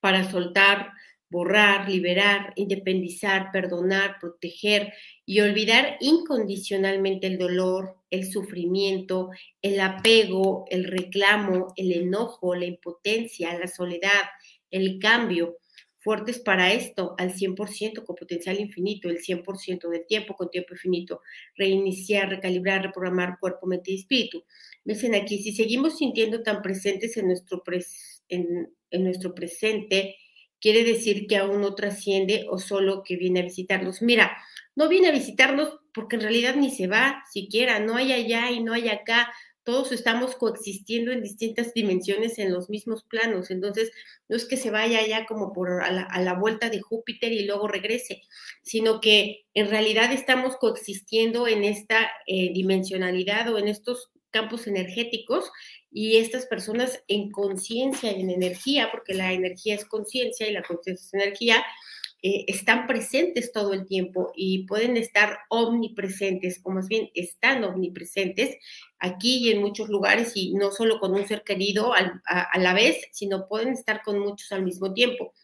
para 0.00 0.28
soltar, 0.28 0.90
borrar, 1.30 1.88
liberar, 1.88 2.52
independizar, 2.56 3.50
perdonar, 3.52 4.16
proteger 4.20 4.92
y 5.24 5.40
olvidar 5.40 5.96
incondicionalmente 6.00 7.28
el 7.28 7.38
dolor, 7.38 7.98
el 8.10 8.30
sufrimiento, 8.30 9.30
el 9.62 9.80
apego, 9.80 10.66
el 10.70 10.84
reclamo, 10.84 11.72
el 11.76 11.92
enojo, 11.92 12.56
la 12.56 12.66
impotencia, 12.66 13.56
la 13.58 13.68
soledad, 13.68 14.24
el 14.72 14.98
cambio 14.98 15.56
fuertes 16.02 16.40
para 16.40 16.72
esto 16.72 17.14
al 17.18 17.32
100% 17.32 18.04
con 18.04 18.16
potencial 18.16 18.58
infinito, 18.58 19.08
el 19.08 19.18
100% 19.18 19.88
del 19.88 20.04
tiempo 20.06 20.34
con 20.34 20.50
tiempo 20.50 20.74
infinito, 20.74 21.22
reiniciar, 21.56 22.28
recalibrar, 22.28 22.82
reprogramar 22.82 23.38
cuerpo, 23.38 23.66
mente 23.66 23.92
y 23.92 23.96
espíritu. 23.96 24.44
Dicen 24.84 25.14
aquí, 25.14 25.42
si 25.42 25.52
seguimos 25.52 25.98
sintiendo 25.98 26.42
tan 26.42 26.60
presentes 26.60 27.16
en 27.16 27.28
nuestro, 27.28 27.62
en, 28.28 28.74
en 28.90 29.04
nuestro 29.04 29.34
presente, 29.34 30.16
quiere 30.60 30.84
decir 30.84 31.26
que 31.26 31.36
aún 31.36 31.60
no 31.60 31.74
trasciende 31.74 32.46
o 32.50 32.58
solo 32.58 33.02
que 33.04 33.16
viene 33.16 33.40
a 33.40 33.44
visitarnos. 33.44 34.02
Mira, 34.02 34.36
no 34.74 34.88
viene 34.88 35.08
a 35.08 35.12
visitarnos 35.12 35.78
porque 35.94 36.16
en 36.16 36.22
realidad 36.22 36.56
ni 36.56 36.70
se 36.70 36.86
va 36.86 37.22
siquiera, 37.30 37.78
no 37.78 37.96
hay 37.96 38.12
allá 38.12 38.50
y 38.50 38.62
no 38.62 38.72
hay 38.72 38.88
acá, 38.88 39.32
todos 39.64 39.92
estamos 39.92 40.34
coexistiendo 40.34 41.12
en 41.12 41.22
distintas 41.22 41.72
dimensiones 41.72 42.38
en 42.38 42.52
los 42.52 42.68
mismos 42.68 43.04
planos. 43.04 43.50
Entonces, 43.50 43.90
no 44.28 44.36
es 44.36 44.44
que 44.44 44.56
se 44.56 44.70
vaya 44.70 45.06
ya 45.06 45.26
como 45.26 45.52
por 45.52 45.82
a 45.82 45.90
la, 45.90 46.34
vuelta 46.34 46.68
de 46.68 46.80
Júpiter 46.80 47.32
y 47.32 47.44
luego 47.44 47.68
regrese, 47.68 48.22
sino 48.62 49.00
que 49.00 49.44
en 49.54 49.68
realidad 49.70 50.12
estamos 50.12 50.56
coexistiendo 50.56 51.46
en 51.46 51.64
esta 51.64 52.10
eh, 52.26 52.52
dimensionalidad 52.52 53.52
o 53.52 53.58
en 53.58 53.68
estos 53.68 54.10
campos 54.30 54.66
energéticos 54.66 55.50
y 55.90 56.16
estas 56.16 56.46
personas 56.46 57.02
en 57.06 57.30
conciencia 57.30 58.10
y 58.12 58.22
en 58.22 58.30
energía, 58.30 58.90
porque 58.90 59.14
la 59.14 59.32
energía 59.32 59.74
es 59.74 59.84
conciencia 59.84 60.48
y 60.48 60.52
la 60.52 60.62
conciencia 60.62 61.04
es 61.04 61.14
energía, 61.14 61.64
eh, 62.24 62.44
están 62.46 62.86
presentes 62.86 63.50
todo 63.50 63.72
el 63.72 63.84
tiempo 63.84 64.32
y 64.36 64.64
pueden 64.66 64.96
estar 64.96 65.40
omnipresentes, 65.48 66.60
o 66.62 66.70
más 66.70 66.86
bien 66.86 67.10
están 67.14 67.64
omnipresentes 67.64 68.56
aquí 69.00 69.38
y 69.38 69.50
en 69.50 69.60
muchos 69.60 69.88
lugares 69.88 70.32
y 70.36 70.54
no 70.54 70.70
solo 70.70 71.00
con 71.00 71.14
un 71.14 71.26
ser 71.26 71.42
querido 71.42 71.92
a, 71.92 72.58
la 72.58 72.74
vez, 72.74 72.96
sino 73.10 73.48
pueden 73.48 73.70
estar 73.70 74.02
con 74.02 74.20
muchos 74.20 74.52
al 74.52 74.62
mismo 74.62 74.94
tiempo. 74.94 75.34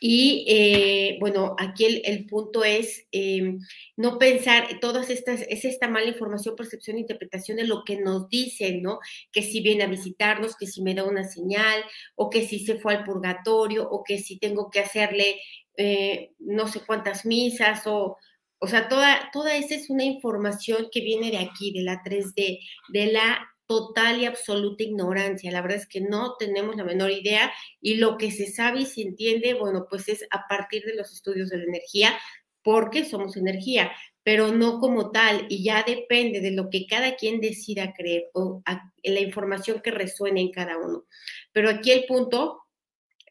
Y 0.00 0.44
eh, 0.48 1.16
bueno, 1.20 1.54
aquí 1.58 2.02
el, 2.04 2.26
punto 2.26 2.64
es 2.64 3.06
em, 3.12 3.60
no 3.96 4.18
pensar, 4.18 4.80
todas 4.80 5.10
estas, 5.10 5.42
es 5.48 5.64
esta 5.64 5.86
mala 5.88 6.08
información, 6.08 6.56
percepción, 6.56 6.98
interpretación 6.98 7.56
de 7.56 7.68
lo 7.68 7.84
que 7.84 8.00
nos 8.00 8.28
dicen, 8.28 8.82
¿no? 8.82 8.98
Que 9.30 9.42
si 9.42 9.60
viene 9.60 9.84
a 9.84 9.86
visitarnos, 9.86 10.56
que 10.56 10.66
si 10.66 10.82
me 10.82 10.94
da 10.94 11.04
una 11.04 11.22
señal, 11.24 11.84
o 12.16 12.30
que 12.30 12.44
si 12.46 12.58
se 12.66 12.80
fue 12.80 12.94
al 12.94 13.04
purgatorio, 13.04 13.88
o 13.88 14.02
que 14.02 14.18
si 14.18 14.40
tengo 14.40 14.70
que 14.70 14.80
hacerle 14.80 15.40
eh, 15.76 16.32
no 16.38 16.68
sé 16.68 16.80
cuántas 16.86 17.24
misas 17.24 17.86
o, 17.86 18.18
o 18.58 18.66
sea, 18.68 18.88
toda, 18.88 19.30
toda 19.32 19.56
esa 19.56 19.74
es 19.74 19.90
una 19.90 20.04
información 20.04 20.88
que 20.92 21.00
viene 21.00 21.30
de 21.30 21.38
aquí, 21.38 21.72
de 21.72 21.82
la 21.82 22.02
3D, 22.02 22.60
de 22.88 23.06
la 23.06 23.48
total 23.66 24.20
y 24.20 24.26
absoluta 24.26 24.84
ignorancia. 24.84 25.50
La 25.50 25.62
verdad 25.62 25.78
es 25.78 25.88
que 25.88 26.00
no 26.00 26.36
tenemos 26.38 26.76
la 26.76 26.84
menor 26.84 27.10
idea 27.10 27.52
y 27.80 27.94
lo 27.94 28.18
que 28.18 28.30
se 28.30 28.46
sabe 28.46 28.80
y 28.80 28.86
se 28.86 29.02
entiende, 29.02 29.54
bueno, 29.54 29.86
pues 29.88 30.08
es 30.08 30.26
a 30.30 30.46
partir 30.46 30.84
de 30.84 30.94
los 30.94 31.12
estudios 31.12 31.48
de 31.48 31.58
la 31.58 31.64
energía, 31.64 32.18
porque 32.62 33.04
somos 33.04 33.36
energía, 33.36 33.90
pero 34.22 34.52
no 34.52 34.78
como 34.78 35.10
tal 35.10 35.46
y 35.48 35.64
ya 35.64 35.82
depende 35.84 36.40
de 36.40 36.52
lo 36.52 36.70
que 36.70 36.86
cada 36.86 37.16
quien 37.16 37.40
decida 37.40 37.92
creer 37.92 38.24
o 38.34 38.62
la 39.02 39.20
información 39.20 39.80
que 39.82 39.90
resuene 39.90 40.40
en 40.40 40.52
cada 40.52 40.78
uno. 40.78 41.06
Pero 41.52 41.70
aquí 41.70 41.90
el 41.90 42.04
punto 42.04 42.62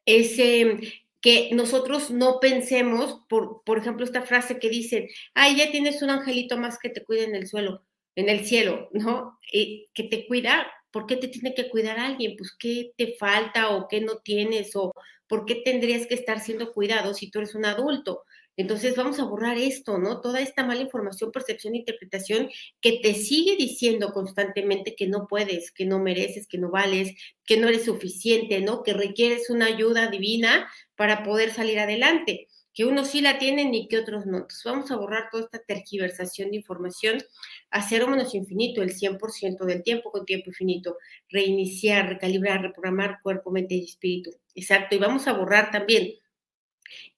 es 0.06 0.38
em, 0.40 0.82
que 1.22 1.50
nosotros 1.54 2.10
no 2.12 2.40
pensemos, 2.40 3.22
por, 3.30 3.64
por 3.64 3.78
ejemplo, 3.78 4.04
esta 4.04 4.24
frase 4.24 4.60
que 4.60 4.70
dicen, 4.70 5.08
ay, 5.34 5.56
ya 5.56 5.72
tienes 5.72 6.02
un 6.02 6.10
angelito 6.10 6.58
más 6.58 6.80
que 6.80 6.90
te 6.90 7.04
cuida 7.04 7.24
en 7.24 7.36
el 7.36 7.48
suelo, 7.48 7.86
en 8.16 8.28
el 8.30 8.46
cielo, 8.46 8.90
¿no? 8.92 9.38
Y 9.52 9.88
que 9.94 10.04
te 10.04 10.28
cuida, 10.28 10.68
¿por 10.92 11.06
qué 11.06 11.18
te 11.18 11.28
tiene 11.28 11.54
que 11.54 11.70
cuidar 11.70 12.00
alguien? 12.00 12.36
Pues, 12.38 12.56
¿qué 12.58 12.92
te 12.98 13.16
falta 13.18 13.70
o 13.70 13.88
qué 13.88 14.02
no 14.02 14.18
tienes? 14.18 14.76
¿O 14.76 14.94
por 15.28 15.46
qué 15.46 15.56
tendrías 15.56 16.08
que 16.08 16.16
estar 16.16 16.40
siendo 16.40 16.74
cuidado 16.74 17.14
si 17.14 17.30
tú 17.30 17.40
eres 17.40 17.56
un 17.56 17.66
adulto? 17.66 18.24
Entonces 18.58 18.96
vamos 18.96 19.20
a 19.20 19.24
borrar 19.24 19.58
esto, 19.58 19.98
¿no? 19.98 20.20
Toda 20.22 20.42
esta 20.42 20.66
mala 20.66 20.82
información, 20.82 21.32
percepción, 21.32 21.74
interpretación 21.74 22.50
que 22.82 23.00
te 23.02 23.14
sigue 23.14 23.56
diciendo 23.56 24.12
constantemente 24.12 24.96
que 24.96 25.08
no 25.08 25.26
puedes, 25.28 25.72
que 25.72 25.86
no 25.86 26.00
mereces, 26.00 26.48
que 26.48 26.58
no 26.58 26.70
vales, 26.70 27.16
que 27.46 27.58
no 27.58 27.70
eres 27.70 27.86
suficiente, 27.86 28.60
¿no? 28.60 28.84
Que 28.84 28.94
requieres 28.94 29.50
una 29.50 29.68
ayuda 29.68 30.08
divina 30.08 30.70
para 31.02 31.24
poder 31.24 31.52
salir 31.52 31.80
adelante, 31.80 32.48
que 32.76 32.86
unos 32.86 33.08
sí 33.08 33.22
la 33.22 33.40
tienen 33.40 33.74
y 33.74 33.88
que 33.88 33.98
otros 33.98 34.28
no. 34.28 34.38
Entonces 34.38 34.62
vamos 34.64 34.92
a 34.92 34.98
borrar 34.98 35.30
toda 35.32 35.46
esta 35.46 35.58
tergiversación 35.58 36.52
de 36.52 36.58
información 36.58 37.18
a 37.72 37.82
cero 37.82 38.08
menos 38.08 38.36
infinito, 38.36 38.84
el 38.84 38.92
100% 38.94 39.66
del 39.66 39.82
tiempo 39.82 40.12
con 40.12 40.28
tiempo 40.28 40.52
infinito, 40.52 40.98
reiniciar, 41.30 42.08
recalibrar, 42.08 42.62
reprogramar 42.62 43.18
cuerpo, 43.24 43.50
mente 43.50 43.74
y 43.74 43.86
espíritu. 43.86 44.30
Exacto, 44.54 44.96
y 44.96 45.00
vamos 45.00 45.28
a 45.28 45.34
borrar 45.34 45.72
también 45.72 46.12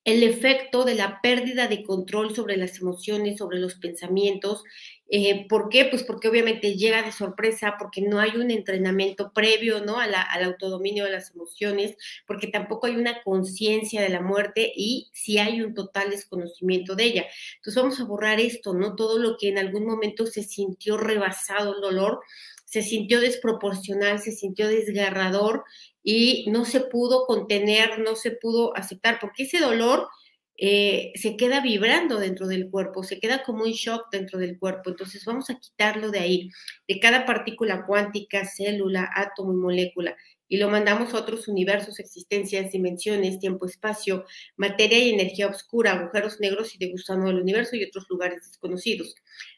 el 0.04 0.22
efecto 0.22 0.86
de 0.86 0.94
la 0.94 1.20
pérdida 1.20 1.68
de 1.68 1.82
control 1.82 2.34
sobre 2.34 2.56
las 2.56 2.78
emociones, 2.78 3.36
sobre 3.36 3.58
los 3.58 3.74
pensamientos. 3.74 4.64
Eh, 5.08 5.46
¿Por 5.48 5.68
qué? 5.68 5.84
Pues 5.84 6.02
porque 6.02 6.28
obviamente 6.28 6.76
llega 6.76 7.02
de 7.02 7.12
sorpresa, 7.12 7.76
porque 7.78 8.00
no 8.00 8.20
hay 8.20 8.36
un 8.36 8.50
entrenamiento 8.50 9.32
previo 9.32 9.84
¿no? 9.84 9.98
al 9.98 10.14
autodominio 10.44 11.04
de 11.04 11.10
las 11.10 11.30
emociones, 11.32 11.96
porque 12.26 12.46
tampoco 12.46 12.86
hay 12.86 12.96
una 12.96 13.22
conciencia 13.22 14.00
de 14.00 14.08
la 14.08 14.22
muerte 14.22 14.72
y 14.74 15.10
si 15.12 15.38
hay 15.38 15.60
un 15.60 15.74
total 15.74 16.10
desconocimiento 16.10 16.96
de 16.96 17.04
ella. 17.04 17.26
Entonces 17.56 17.82
vamos 17.82 18.00
a 18.00 18.04
borrar 18.04 18.40
esto, 18.40 18.72
¿no? 18.72 18.96
Todo 18.96 19.18
lo 19.18 19.36
que 19.36 19.48
en 19.48 19.58
algún 19.58 19.84
momento 19.86 20.26
se 20.26 20.42
sintió 20.42 20.96
rebasado 20.96 21.74
el 21.74 21.82
dolor, 21.82 22.20
se 22.64 22.82
sintió 22.82 23.20
desproporcional, 23.20 24.20
se 24.20 24.32
sintió 24.32 24.68
desgarrador 24.68 25.64
y 26.02 26.46
no 26.50 26.64
se 26.64 26.80
pudo 26.80 27.26
contener, 27.26 27.98
no 28.00 28.16
se 28.16 28.32
pudo 28.32 28.76
aceptar, 28.76 29.18
porque 29.20 29.44
ese 29.44 29.60
dolor 29.60 30.08
eh, 30.56 31.12
se 31.16 31.36
queda 31.36 31.60
vibrando 31.60 32.18
dentro 32.18 32.46
del 32.46 32.70
cuerpo, 32.70 33.02
se 33.02 33.18
queda 33.18 33.42
como 33.42 33.64
un 33.64 33.72
shock 33.72 34.08
dentro 34.12 34.38
del 34.38 34.58
cuerpo. 34.58 34.90
Entonces 34.90 35.24
vamos 35.24 35.50
a 35.50 35.58
quitarlo 35.58 36.10
de 36.10 36.20
ahí, 36.20 36.50
de 36.88 37.00
cada 37.00 37.26
partícula 37.26 37.84
cuántica, 37.86 38.44
célula, 38.46 39.10
átomo 39.14 39.52
y 39.52 39.56
molécula, 39.56 40.16
y 40.48 40.58
lo 40.58 40.68
mandamos 40.68 41.14
a 41.14 41.18
otros 41.18 41.48
universos, 41.48 41.98
existencias, 41.98 42.70
dimensiones, 42.70 43.38
tiempo, 43.38 43.66
espacio, 43.66 44.24
materia 44.56 44.98
y 44.98 45.10
energía 45.10 45.48
oscura, 45.48 45.92
agujeros 45.92 46.38
negros 46.40 46.74
y 46.74 46.78
de 46.78 46.90
gusano 46.90 47.26
del 47.26 47.40
universo 47.40 47.76
y 47.76 47.84
otros 47.84 48.06
lugares 48.08 48.46
desconocidos, 48.46 49.14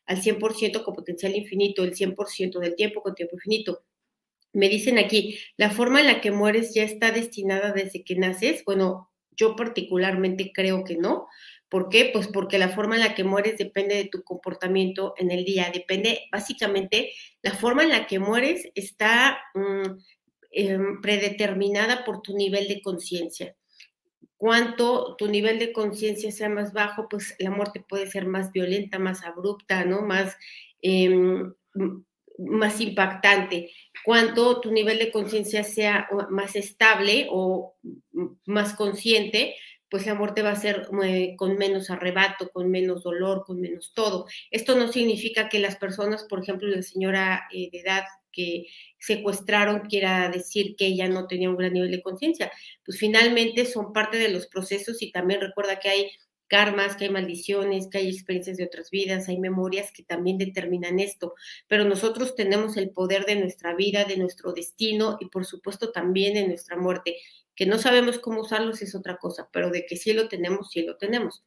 al 0.06 0.22
100% 0.22 0.84
con 0.84 0.94
potencial 0.94 1.34
infinito, 1.34 1.84
el 1.84 1.94
100% 1.94 2.58
del 2.60 2.76
tiempo 2.76 3.02
con 3.02 3.14
tiempo 3.14 3.36
infinito 3.36 3.84
me 4.56 4.70
dicen 4.70 4.96
aquí, 4.98 5.38
la 5.58 5.70
forma 5.70 6.00
en 6.00 6.06
la 6.06 6.22
que 6.22 6.30
mueres 6.30 6.72
ya 6.72 6.82
está 6.82 7.10
destinada 7.10 7.72
desde 7.72 8.04
que 8.04 8.16
naces. 8.16 8.64
Bueno, 8.64 9.10
yo 9.36 9.56
particularmente 9.56 10.52
creo 10.54 10.84
que 10.84 10.96
no. 10.96 11.28
¿Por 11.68 11.88
qué? 11.88 12.10
Pues 12.12 12.28
porque 12.28 12.58
la 12.58 12.68
forma 12.68 12.94
en 12.94 13.02
la 13.02 13.14
que 13.14 13.24
mueres 13.24 13.58
depende 13.58 13.96
de 13.96 14.08
tu 14.08 14.22
comportamiento 14.22 15.14
en 15.16 15.30
el 15.30 15.44
día. 15.44 15.70
Depende, 15.72 16.20
básicamente, 16.30 17.12
la 17.42 17.52
forma 17.54 17.82
en 17.82 17.90
la 17.90 18.06
que 18.06 18.18
mueres 18.18 18.68
está 18.74 19.38
mm, 19.54 19.98
em, 20.52 21.00
predeterminada 21.00 22.04
por 22.04 22.22
tu 22.22 22.36
nivel 22.36 22.68
de 22.68 22.80
conciencia. 22.82 23.56
Cuanto 24.36 25.16
tu 25.16 25.28
nivel 25.28 25.58
de 25.58 25.72
conciencia 25.72 26.30
sea 26.30 26.48
más 26.48 26.72
bajo, 26.72 27.08
pues 27.08 27.34
la 27.38 27.50
muerte 27.50 27.84
puede 27.88 28.06
ser 28.06 28.26
más 28.26 28.52
violenta, 28.52 28.98
más 28.98 29.24
abrupta, 29.24 29.84
¿no? 29.84 30.02
Más, 30.02 30.36
em, 30.82 31.52
más 32.38 32.80
impactante 32.80 33.70
cuanto 34.04 34.60
tu 34.60 34.70
nivel 34.70 34.98
de 34.98 35.10
conciencia 35.10 35.64
sea 35.64 36.08
más 36.30 36.56
estable 36.56 37.26
o 37.30 37.76
más 38.44 38.74
consciente, 38.74 39.56
pues 39.88 40.06
la 40.06 40.14
muerte 40.14 40.42
va 40.42 40.50
a 40.50 40.56
ser 40.56 40.88
eh, 41.04 41.34
con 41.36 41.56
menos 41.56 41.90
arrebato, 41.90 42.50
con 42.50 42.70
menos 42.70 43.02
dolor, 43.04 43.44
con 43.46 43.60
menos 43.60 43.92
todo. 43.94 44.26
Esto 44.50 44.76
no 44.76 44.92
significa 44.92 45.48
que 45.48 45.60
las 45.60 45.76
personas, 45.76 46.24
por 46.24 46.42
ejemplo, 46.42 46.68
la 46.68 46.82
señora 46.82 47.46
eh, 47.52 47.68
de 47.70 47.80
edad 47.80 48.04
que 48.32 48.66
secuestraron 48.98 49.80
quiera 49.88 50.28
decir 50.28 50.76
que 50.76 50.86
ella 50.86 51.08
no 51.08 51.26
tenía 51.26 51.48
un 51.48 51.56
gran 51.56 51.72
nivel 51.72 51.90
de 51.90 52.02
conciencia. 52.02 52.50
Pues 52.84 52.98
finalmente 52.98 53.64
son 53.64 53.92
parte 53.92 54.18
de 54.18 54.28
los 54.28 54.46
procesos 54.46 55.00
y 55.02 55.12
también 55.12 55.40
recuerda 55.40 55.78
que 55.78 55.88
hay 55.88 56.10
karmas, 56.48 56.96
que 56.96 57.04
hay 57.04 57.10
maldiciones, 57.10 57.88
que 57.88 57.98
hay 57.98 58.08
experiencias 58.08 58.56
de 58.56 58.64
otras 58.64 58.90
vidas, 58.90 59.28
hay 59.28 59.38
memorias 59.38 59.92
que 59.92 60.02
también 60.02 60.38
determinan 60.38 60.98
esto, 61.00 61.34
pero 61.68 61.84
nosotros 61.84 62.34
tenemos 62.34 62.76
el 62.76 62.90
poder 62.90 63.24
de 63.24 63.36
nuestra 63.36 63.74
vida, 63.74 64.04
de 64.04 64.16
nuestro 64.16 64.52
destino 64.52 65.16
y 65.20 65.26
por 65.26 65.44
supuesto 65.44 65.92
también 65.92 66.34
de 66.34 66.48
nuestra 66.48 66.76
muerte, 66.76 67.16
que 67.54 67.66
no 67.66 67.78
sabemos 67.78 68.18
cómo 68.18 68.42
usarlos 68.42 68.82
es 68.82 68.94
otra 68.94 69.16
cosa, 69.16 69.48
pero 69.52 69.70
de 69.70 69.86
que 69.86 69.96
sí 69.96 70.12
lo 70.12 70.28
tenemos, 70.28 70.70
sí 70.70 70.82
lo 70.82 70.96
tenemos. 70.96 71.44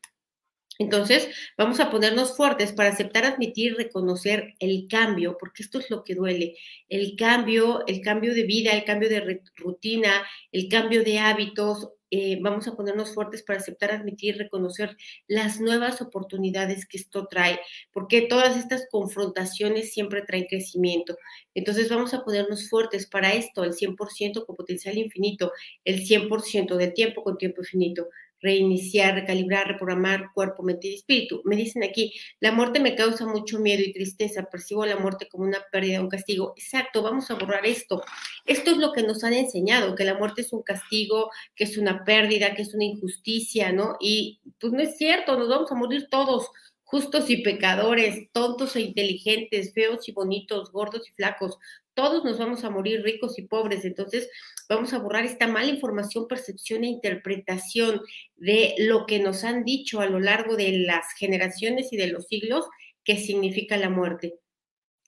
Entonces, 0.80 1.28
vamos 1.58 1.82
a 1.82 1.92
ponernos 1.92 2.38
fuertes 2.38 2.72
para 2.72 2.90
aceptar, 2.90 3.26
admitir, 3.26 3.76
reconocer 3.76 4.56
el 4.60 4.88
cambio, 4.90 5.36
porque 5.38 5.62
esto 5.62 5.78
es 5.78 5.90
lo 5.90 6.06
que 6.06 6.16
duele, 6.16 6.56
el 6.88 7.18
cambio, 7.18 7.86
el 7.86 8.00
cambio 8.00 8.34
de 8.34 8.44
vida, 8.44 8.72
el 8.72 8.86
cambio 8.86 9.10
de 9.10 9.42
rutina, 9.58 10.26
el 10.54 10.70
cambio 10.70 11.04
de 11.04 11.20
hábitos, 11.20 11.90
eh, 12.12 12.40
vamos 12.42 12.68
a 12.68 12.76
ponernos 12.76 13.14
fuertes 13.14 13.44
para 13.44 13.60
aceptar, 13.60 13.92
admitir, 13.92 14.38
reconocer 14.38 14.98
las 15.28 15.60
nuevas 15.60 16.02
oportunidades 16.02 16.86
que 16.86 16.98
esto 16.98 17.28
trae, 17.28 17.60
porque 17.92 18.22
todas 18.24 18.58
estas 18.58 18.88
confrontaciones 18.90 19.94
siempre 19.94 20.24
traen 20.24 20.46
crecimiento. 20.46 21.18
Entonces 21.54 21.90
vamos 21.90 22.14
a 22.14 22.24
ponernos 22.24 22.70
fuertes 22.70 23.08
para 23.08 23.34
esto, 23.34 23.64
el 23.64 23.74
100% 23.74 24.46
con 24.46 24.56
potencial 24.56 24.98
infinito, 24.98 25.52
el 25.86 26.06
100% 26.06 26.76
del 26.76 26.94
tiempo 26.94 27.24
con 27.24 27.38
tiempo 27.38 27.62
infinito 27.62 28.10
reiniciar, 28.42 29.16
recalibrar, 29.16 29.68
reprogramar 29.68 30.32
cuerpo, 30.34 30.64
mente 30.64 30.88
y 30.88 30.96
espíritu. 30.96 31.42
Me 31.46 31.56
dicen 31.56 31.84
aquí, 31.84 32.14
la 32.40 32.52
muerte 32.52 32.80
me 32.80 32.96
causa 32.96 33.26
mucho 33.26 33.60
miedo 33.60 33.84
y 33.84 33.94
tristeza, 33.94 34.44
percibo 34.44 34.86
la 34.86 34.96
muerte 34.98 35.28
como 35.30 35.46
una 35.46 35.60
pérdida, 35.72 36.02
un 36.02 36.10
castigo. 36.10 36.54
Exacto, 36.58 37.02
vamos 37.02 37.30
a 37.32 37.36
borrar 37.36 37.66
esto. 37.66 38.02
Esto 38.46 38.72
es 38.72 38.78
lo 38.78 38.94
que 38.94 39.04
nos 39.04 39.24
han 39.24 39.34
enseñado, 39.34 39.96
que 39.96 40.06
la 40.06 40.18
muerte 40.18 40.42
es 40.42 40.54
un 40.54 40.64
castigo, 40.64 41.30
que 41.56 41.66
es 41.66 41.78
una 41.78 42.04
pérdida, 42.04 42.56
que 42.56 42.62
es 42.62 42.74
una 42.74 42.86
injusticia, 42.86 43.72
¿no? 43.72 43.98
Y 44.00 44.40
pues 44.60 44.74
no 44.74 44.82
es 44.82 44.98
cierto, 44.98 45.38
nos 45.38 45.50
vamos 45.50 45.72
a 45.72 45.76
morir 45.76 46.08
todos 46.10 46.50
justos 46.90 47.30
y 47.30 47.44
pecadores, 47.44 48.32
tontos 48.32 48.76
e 48.76 48.82
inteligentes, 48.82 49.74
feos 49.76 50.10
y 50.10 50.12
bonitos, 50.12 50.72
gordos 50.72 51.08
y 51.08 51.12
flacos. 51.12 51.60
Todos 51.94 52.26
nos 52.26 52.40
vamos 52.40 52.64
a 52.64 52.72
morir 52.72 53.04
ricos 53.04 53.38
y 53.38 53.44
pobres. 53.44 53.86
Entonces, 53.86 54.28
vamos 54.68 54.92
a 54.94 54.98
borrar 54.98 55.24
esta 55.24 55.46
mala 55.46 55.70
información, 55.70 56.28
percepción 56.28 56.84
e 56.84 56.88
interpretación 56.88 58.02
de 58.38 58.74
lo 58.80 59.06
que 59.06 59.20
nos 59.20 59.44
han 59.44 59.66
dicho 59.66 60.02
a 60.02 60.08
lo 60.08 60.20
largo 60.20 60.56
de 60.56 60.80
las 60.80 61.14
generaciones 61.16 61.94
y 61.94 61.98
de 61.98 62.08
los 62.08 62.26
siglos 62.26 62.66
que 63.04 63.18
significa 63.18 63.78
la 63.78 63.92
muerte 63.92 64.40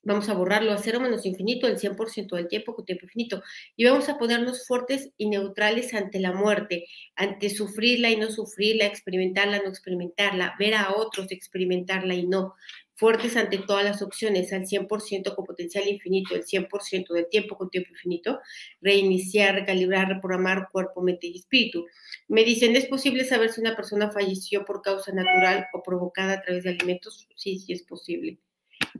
vamos 0.02 0.28
a 0.28 0.34
borrarlo 0.34 0.72
a 0.72 0.78
cero 0.78 1.00
menos 1.00 1.24
infinito, 1.26 1.66
el 1.66 1.78
100% 1.78 2.36
del 2.36 2.48
tiempo 2.48 2.74
con 2.74 2.84
tiempo 2.84 3.06
infinito, 3.06 3.42
y 3.76 3.84
vamos 3.84 4.08
a 4.08 4.18
ponernos 4.18 4.66
fuertes 4.66 5.10
y 5.16 5.28
neutrales 5.28 5.94
ante 5.94 6.20
la 6.20 6.32
muerte, 6.32 6.86
ante 7.14 7.50
sufrirla 7.50 8.10
y 8.10 8.16
no 8.16 8.30
sufrirla, 8.30 8.86
experimentarla, 8.86 9.58
no 9.58 9.68
experimentarla, 9.68 10.54
ver 10.58 10.74
a 10.74 10.94
otros, 10.94 11.30
experimentarla 11.30 12.14
y 12.14 12.26
no, 12.26 12.54
fuertes 12.94 13.36
ante 13.36 13.58
todas 13.58 13.84
las 13.84 14.00
opciones, 14.00 14.52
al 14.52 14.66
100% 14.66 15.34
con 15.34 15.44
potencial 15.44 15.88
infinito, 15.88 16.36
el 16.36 16.44
100% 16.44 17.12
del 17.12 17.28
tiempo 17.28 17.56
con 17.56 17.68
tiempo 17.68 17.90
infinito, 17.90 18.38
reiniciar, 18.80 19.56
recalibrar, 19.56 20.08
reprogramar 20.08 20.68
cuerpo, 20.70 21.02
mente 21.02 21.26
y 21.26 21.38
espíritu. 21.38 21.86
Me 22.28 22.44
dicen, 22.44 22.76
¿es 22.76 22.86
posible 22.86 23.24
saber 23.24 23.50
si 23.50 23.60
una 23.60 23.74
persona 23.74 24.12
falleció 24.12 24.64
por 24.64 24.82
causa 24.82 25.12
natural 25.12 25.66
o 25.72 25.82
provocada 25.82 26.34
a 26.34 26.42
través 26.42 26.62
de 26.64 26.70
alimentos? 26.70 27.28
Sí, 27.34 27.58
sí 27.58 27.72
es 27.72 27.82
posible. 27.82 28.38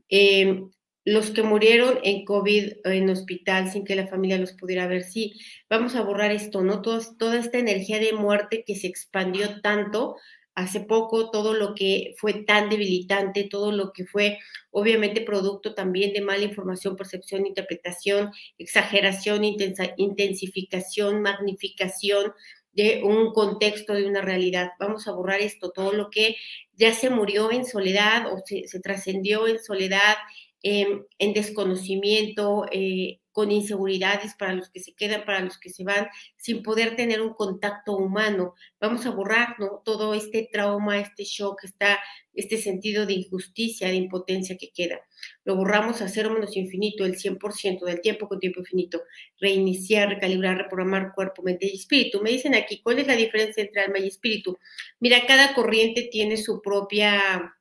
Eh, 0.08 0.62
los 1.04 1.30
que 1.30 1.42
murieron 1.42 1.98
en 2.02 2.24
COVID 2.24 2.74
en 2.84 3.10
hospital 3.10 3.70
sin 3.70 3.84
que 3.84 3.96
la 3.96 4.06
familia 4.06 4.38
los 4.38 4.52
pudiera 4.52 4.86
ver, 4.86 5.02
sí, 5.02 5.34
vamos 5.68 5.94
a 5.94 6.02
borrar 6.02 6.30
esto, 6.30 6.62
¿no? 6.62 6.80
toda 6.80 7.38
esta 7.38 7.58
energía 7.58 7.98
de 7.98 8.12
muerte 8.12 8.64
que 8.66 8.76
se 8.76 8.86
expandió 8.86 9.60
tanto 9.60 10.16
hace 10.54 10.80
poco, 10.80 11.30
todo 11.30 11.54
lo 11.54 11.74
que 11.74 12.14
fue 12.18 12.34
tan 12.44 12.68
debilitante, 12.68 13.44
todo 13.44 13.72
lo 13.72 13.92
que 13.92 14.04
fue 14.04 14.38
obviamente 14.70 15.22
producto 15.22 15.74
también 15.74 16.12
de 16.12 16.20
mala 16.20 16.44
información, 16.44 16.96
percepción, 16.96 17.46
interpretación, 17.46 18.30
exageración, 18.58 19.44
intensificación, 19.44 21.22
magnificación 21.22 22.32
de 22.72 23.02
un 23.04 23.32
contexto, 23.32 23.94
de 23.94 24.06
una 24.06 24.22
realidad. 24.22 24.72
Vamos 24.78 25.06
a 25.06 25.12
borrar 25.12 25.40
esto, 25.40 25.70
todo 25.70 25.92
lo 25.92 26.10
que 26.10 26.36
ya 26.74 26.94
se 26.94 27.10
murió 27.10 27.50
en 27.52 27.64
soledad 27.64 28.32
o 28.32 28.42
se, 28.44 28.80
trascendió 28.80 29.46
en 29.46 29.62
soledad, 29.62 30.16
em, 30.62 31.04
en 31.18 31.32
desconocimiento, 31.34 32.66
eh, 32.70 33.20
con 33.32 33.50
inseguridades 33.50 34.34
para 34.34 34.52
los 34.52 34.68
que 34.68 34.80
se 34.80 34.94
quedan, 34.94 35.24
para 35.24 35.40
los 35.40 35.58
que 35.58 35.70
se 35.70 35.84
van, 35.84 36.08
sin 36.36 36.62
poder 36.62 36.96
tener 36.96 37.20
un 37.22 37.32
contacto 37.32 37.96
humano. 37.96 38.54
Vamos 38.78 39.06
a 39.06 39.10
borrar 39.10 39.56
¿no? 39.58 39.82
todo 39.84 40.14
este 40.14 40.48
trauma, 40.52 41.00
este 41.00 41.24
shock, 41.24 41.64
esta, 41.64 41.98
este 42.34 42.58
sentido 42.58 43.06
de 43.06 43.14
injusticia, 43.14 43.88
de 43.88 43.94
impotencia 43.94 44.58
que 44.58 44.70
queda. 44.70 45.00
Lo 45.44 45.56
borramos 45.56 46.02
a 46.02 46.08
cero 46.08 46.30
menos 46.30 46.56
infinito, 46.56 47.06
el 47.06 47.16
100% 47.16 47.84
del 47.84 48.02
tiempo 48.02 48.28
con 48.28 48.38
tiempo 48.38 48.60
infinito. 48.60 49.02
Reiniciar, 49.40 50.10
recalibrar, 50.10 50.58
reprogramar 50.58 51.12
cuerpo, 51.14 51.42
mente 51.42 51.66
y 51.66 51.76
espíritu. 51.76 52.20
Me 52.20 52.30
dicen 52.30 52.54
aquí, 52.54 52.82
¿cuál 52.82 52.98
es 52.98 53.06
la 53.06 53.16
diferencia 53.16 53.62
entre 53.62 53.80
alma 53.80 53.98
y 53.98 54.08
espíritu? 54.08 54.58
Mira, 55.00 55.26
cada 55.26 55.54
corriente 55.54 56.08
tiene 56.12 56.36
su 56.36 56.60
propia, 56.60 57.56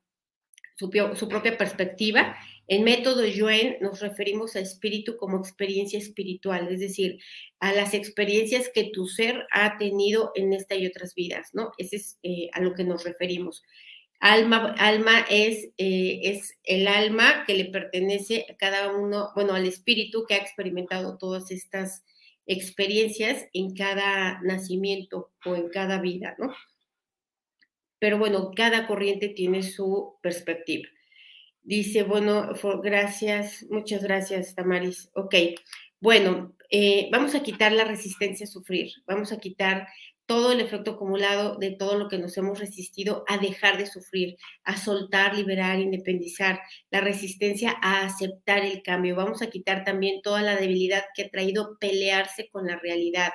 su, 0.76 0.90
su 1.16 1.28
propia 1.28 1.56
perspectiva 1.56 2.36
en 2.68 2.84
método 2.84 3.26
Yuen 3.26 3.76
nos 3.80 4.00
referimos 4.00 4.56
a 4.56 4.60
espíritu 4.60 5.16
como 5.16 5.38
experiencia 5.38 5.98
espiritual, 5.98 6.68
es 6.70 6.80
decir, 6.80 7.18
a 7.58 7.72
las 7.72 7.94
experiencias 7.94 8.70
que 8.72 8.90
tu 8.92 9.06
ser 9.06 9.46
ha 9.50 9.78
tenido 9.78 10.32
en 10.34 10.52
esta 10.52 10.74
y 10.74 10.86
otras 10.86 11.14
vidas, 11.14 11.50
¿no? 11.52 11.72
Ese 11.78 11.96
es 11.96 12.18
eh, 12.22 12.48
a 12.52 12.60
lo 12.60 12.74
que 12.74 12.84
nos 12.84 13.04
referimos. 13.04 13.62
Alma, 14.20 14.74
alma 14.78 15.26
es, 15.28 15.70
eh, 15.78 16.20
es 16.22 16.56
el 16.62 16.86
alma 16.86 17.44
que 17.44 17.54
le 17.54 17.64
pertenece 17.64 18.46
a 18.48 18.56
cada 18.56 18.92
uno, 18.92 19.30
bueno, 19.34 19.54
al 19.54 19.66
espíritu 19.66 20.24
que 20.28 20.34
ha 20.34 20.38
experimentado 20.38 21.18
todas 21.18 21.50
estas 21.50 22.04
experiencias 22.46 23.46
en 23.52 23.74
cada 23.74 24.40
nacimiento 24.42 25.32
o 25.44 25.56
en 25.56 25.68
cada 25.68 26.00
vida, 26.00 26.36
¿no? 26.38 26.54
Pero 27.98 28.18
bueno, 28.18 28.50
cada 28.54 28.86
corriente 28.86 29.28
tiene 29.28 29.62
su 29.62 30.18
perspectiva. 30.22 30.88
Dice, 31.64 32.02
bueno, 32.02 32.50
gracias, 32.82 33.64
muchas 33.70 34.02
gracias, 34.02 34.54
Tamaris. 34.54 35.10
Ok, 35.14 35.34
bueno, 36.00 36.56
eh, 36.70 37.08
vamos 37.12 37.36
a 37.36 37.42
quitar 37.44 37.70
la 37.72 37.84
resistencia 37.84 38.44
a 38.44 38.48
sufrir, 38.48 38.90
vamos 39.06 39.30
a 39.30 39.38
quitar 39.38 39.86
todo 40.26 40.50
el 40.50 40.60
efecto 40.60 40.92
acumulado 40.92 41.56
de 41.58 41.70
todo 41.70 41.98
lo 41.98 42.08
que 42.08 42.18
nos 42.18 42.36
hemos 42.36 42.58
resistido 42.58 43.24
a 43.28 43.38
dejar 43.38 43.76
de 43.78 43.86
sufrir, 43.86 44.36
a 44.64 44.76
soltar, 44.76 45.36
liberar, 45.36 45.78
independizar, 45.78 46.60
la 46.90 47.00
resistencia 47.00 47.76
a 47.82 48.06
aceptar 48.06 48.64
el 48.64 48.82
cambio. 48.82 49.14
Vamos 49.14 49.42
a 49.42 49.50
quitar 49.50 49.84
también 49.84 50.22
toda 50.22 50.42
la 50.42 50.56
debilidad 50.56 51.04
que 51.14 51.24
ha 51.24 51.30
traído 51.30 51.76
pelearse 51.78 52.48
con 52.50 52.66
la 52.66 52.76
realidad, 52.76 53.30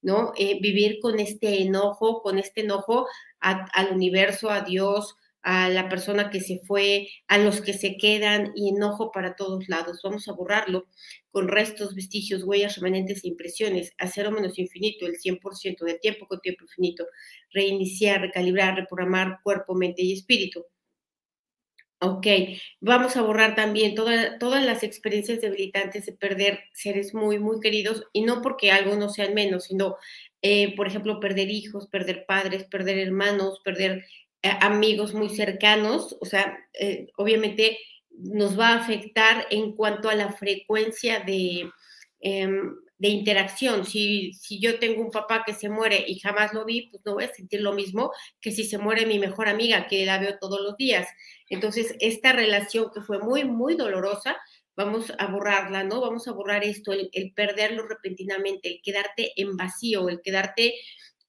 ¿no? 0.00 0.32
Eh, 0.36 0.58
vivir 0.60 0.98
con 1.00 1.18
este 1.18 1.62
enojo, 1.62 2.22
con 2.22 2.38
este 2.38 2.60
enojo 2.60 3.06
al 3.40 3.92
universo, 3.92 4.50
a 4.50 4.60
Dios, 4.60 5.16
a 5.42 5.68
la 5.68 5.88
persona 5.88 6.30
que 6.30 6.40
se 6.40 6.60
fue, 6.66 7.08
a 7.28 7.38
los 7.38 7.60
que 7.60 7.72
se 7.72 7.96
quedan 7.96 8.52
y 8.54 8.70
enojo 8.70 9.10
para 9.12 9.34
todos 9.36 9.68
lados. 9.68 10.00
Vamos 10.02 10.28
a 10.28 10.32
borrarlo 10.32 10.86
con 11.30 11.48
restos, 11.48 11.94
vestigios, 11.94 12.44
huellas, 12.44 12.76
remanentes 12.76 13.24
e 13.24 13.28
impresiones, 13.28 13.92
a 13.98 14.06
cero 14.08 14.30
menos 14.30 14.58
infinito, 14.58 15.06
el 15.06 15.16
100% 15.16 15.84
del 15.84 16.00
tiempo 16.00 16.26
con 16.26 16.40
tiempo 16.40 16.64
infinito, 16.64 17.06
reiniciar, 17.52 18.20
recalibrar, 18.20 18.76
reprogramar 18.76 19.40
cuerpo, 19.42 19.74
mente 19.74 20.02
y 20.02 20.12
espíritu. 20.12 20.64
Ok, 22.04 22.26
vamos 22.80 23.16
a 23.16 23.22
borrar 23.22 23.54
también 23.54 23.94
todas 23.94 24.64
las 24.66 24.82
experiencias 24.82 25.40
debilitantes 25.40 26.04
de 26.06 26.12
perder 26.12 26.58
seres 26.72 27.14
muy, 27.14 27.38
muy 27.38 27.60
queridos 27.60 28.02
y 28.12 28.22
no 28.22 28.42
porque 28.42 28.72
algo 28.72 28.96
no 28.96 29.08
sean 29.08 29.34
menos, 29.34 29.66
sino, 29.66 29.96
eh, 30.42 30.74
por 30.74 30.88
ejemplo, 30.88 31.20
perder 31.20 31.48
hijos, 31.50 31.86
perder 31.86 32.26
padres, 32.26 32.64
perder 32.64 32.98
hermanos, 32.98 33.60
perder 33.64 34.04
amigos 34.42 35.14
muy 35.14 35.28
cercanos, 35.28 36.16
o 36.20 36.26
sea, 36.26 36.58
eh, 36.74 37.08
obviamente 37.16 37.78
nos 38.10 38.58
va 38.58 38.70
a 38.70 38.80
afectar 38.80 39.46
en 39.50 39.72
cuanto 39.72 40.08
a 40.08 40.14
la 40.14 40.32
frecuencia 40.32 41.20
de, 41.20 41.70
em, 42.20 42.74
de 42.98 43.08
interacción. 43.08 43.84
Si, 43.84 44.32
si, 44.34 44.60
yo 44.60 44.78
tengo 44.78 45.02
un 45.02 45.10
papá 45.10 45.42
que 45.44 45.54
se 45.54 45.68
muere 45.68 46.04
y 46.06 46.18
jamás 46.20 46.52
lo 46.54 46.64
vi, 46.64 46.88
pues 46.90 47.02
no 47.04 47.14
voy 47.14 47.24
a 47.24 47.34
sentir 47.34 47.60
lo 47.60 47.72
mismo 47.72 48.12
que 48.40 48.52
si 48.52 48.64
se 48.64 48.78
muere 48.78 49.06
mi 49.06 49.18
mejor 49.18 49.48
amiga, 49.48 49.86
que 49.88 50.06
la 50.06 50.18
veo 50.18 50.38
todos 50.38 50.60
los 50.60 50.76
días. 50.76 51.08
Entonces, 51.48 51.96
esta 52.00 52.32
relación 52.32 52.90
que 52.94 53.00
fue 53.00 53.18
muy, 53.18 53.44
muy 53.44 53.74
dolorosa, 53.76 54.36
vamos 54.76 55.12
a 55.18 55.26
borrarla, 55.26 55.84
¿no? 55.84 56.00
Vamos 56.00 56.28
a 56.28 56.32
borrar 56.32 56.64
esto, 56.64 56.92
el, 56.92 57.10
el 57.12 57.32
perderlo 57.32 57.86
repentinamente, 57.86 58.68
el 58.68 58.80
quedarte 58.82 59.32
en 59.36 59.56
vacío, 59.56 60.08
el 60.08 60.20
quedarte 60.22 60.74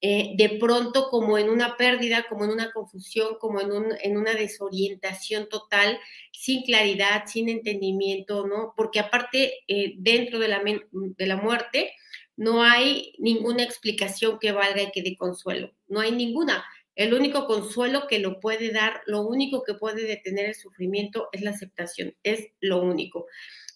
eh, 0.06 0.34
de 0.36 0.50
pronto 0.60 1.08
como 1.10 1.38
en 1.38 1.50
una 1.50 1.78
pérdida, 1.78 2.26
como 2.28 2.44
en 2.44 2.52
una 2.52 2.74
confusión, 2.74 3.38
como 3.40 3.62
en, 3.62 3.70
en 4.02 4.18
una 4.18 4.34
desorientación 4.34 5.48
total, 5.48 5.98
sin 6.34 6.64
claridad, 6.64 7.24
sin 7.26 7.48
entendimiento, 7.48 8.46
¿no? 8.46 8.74
Porque 8.76 9.00
aparte, 9.00 9.64
eh, 9.70 9.94
dentro 9.96 10.40
de 10.40 10.50
la, 10.50 10.62
de 10.92 11.26
la 11.26 11.38
muerte, 11.38 11.94
no 12.36 12.64
hay 12.64 13.14
ninguna 13.18 13.64
explicación 13.64 14.40
que 14.40 14.52
valga 14.52 14.82
y 14.82 14.92
que 14.92 15.04
dé 15.04 15.16
consuelo, 15.16 15.72
no 15.88 16.02
hay 16.02 16.12
ninguna. 16.12 16.66
El 16.96 17.14
único 17.14 17.48
consuelo 17.48 18.06
que 18.10 18.20
lo 18.20 18.42
puede 18.42 18.74
dar, 18.74 19.04
lo 19.06 19.22
único 19.22 19.64
que 19.64 19.74
puede 19.74 20.06
detener 20.06 20.48
el 20.48 20.56
sufrimiento 20.56 21.30
es 21.32 21.44
la 21.44 21.52
aceptación, 21.52 22.14
es 22.24 22.50
lo 22.60 22.82
único. 22.82 23.28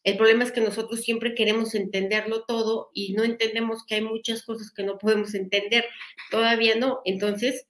El 0.07 0.15
problema 0.15 0.45
es 0.45 0.53
que 0.53 0.61
nosotros 0.61 1.01
siempre 1.01 1.35
queremos 1.35 1.75
entenderlo 1.75 2.45
todo 2.45 2.91
y 2.93 3.11
no 3.11 3.25
entendemos 3.25 3.85
que 3.85 3.95
hay 3.95 4.01
muchas 4.01 4.41
cosas 4.41 4.71
que 4.71 4.83
no 4.83 4.97
podemos 4.97 5.33
entender. 5.33 5.83
Todavía 6.31 6.75
no. 6.75 7.01
Entonces, 7.03 7.67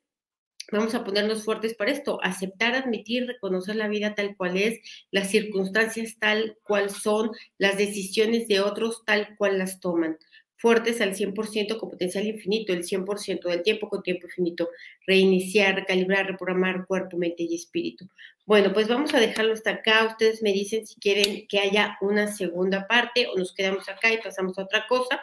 vamos 0.72 0.94
a 0.94 1.04
ponernos 1.04 1.44
fuertes 1.44 1.74
para 1.74 1.90
esto, 1.90 2.20
aceptar, 2.22 2.76
admitir, 2.76 3.26
reconocer 3.26 3.76
la 3.76 3.88
vida 3.88 4.14
tal 4.14 4.36
cual 4.38 4.56
es, 4.56 4.80
las 5.10 5.32
circunstancias 5.32 6.18
tal 6.20 6.60
cual 6.62 6.92
son, 6.92 7.32
las 7.58 7.76
decisiones 7.80 8.48
de 8.48 8.60
otros 8.60 9.04
tal 9.04 9.36
cual 9.36 9.58
las 9.58 9.80
toman 9.80 10.20
fuertes 10.58 11.00
al 11.02 11.16
100% 11.16 11.78
con 11.78 11.90
potencial 11.90 12.26
infinito, 12.26 12.74
el 12.74 12.84
100% 12.84 13.48
del 13.50 13.64
tiempo 13.64 13.90
con 13.90 14.04
tiempo 14.04 14.28
infinito, 14.28 14.70
reiniciar, 15.06 15.76
recalibrar, 15.76 16.28
reprogramar 16.28 16.86
cuerpo, 16.86 17.18
mente 17.18 17.44
y 17.44 17.56
espíritu. 17.56 18.10
Bueno, 18.46 18.74
pues 18.74 18.88
vamos 18.88 19.14
a 19.14 19.20
dejarlo 19.20 19.54
hasta 19.54 19.72
acá. 19.72 20.06
Ustedes 20.06 20.42
me 20.42 20.52
dicen 20.52 20.88
si 20.88 21.00
quieren 21.00 21.48
que 21.48 21.60
haya 21.60 21.98
una 22.02 22.28
segunda 22.28 22.88
parte 22.88 23.28
o 23.28 23.38
nos 23.38 23.54
quedamos 23.54 23.88
acá 23.88 24.12
y 24.12 24.18
pasamos 24.18 24.58
a 24.58 24.64
otra 24.64 24.86
cosa. 24.88 25.22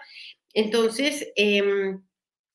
Entonces, 0.52 1.32
em, 1.36 2.02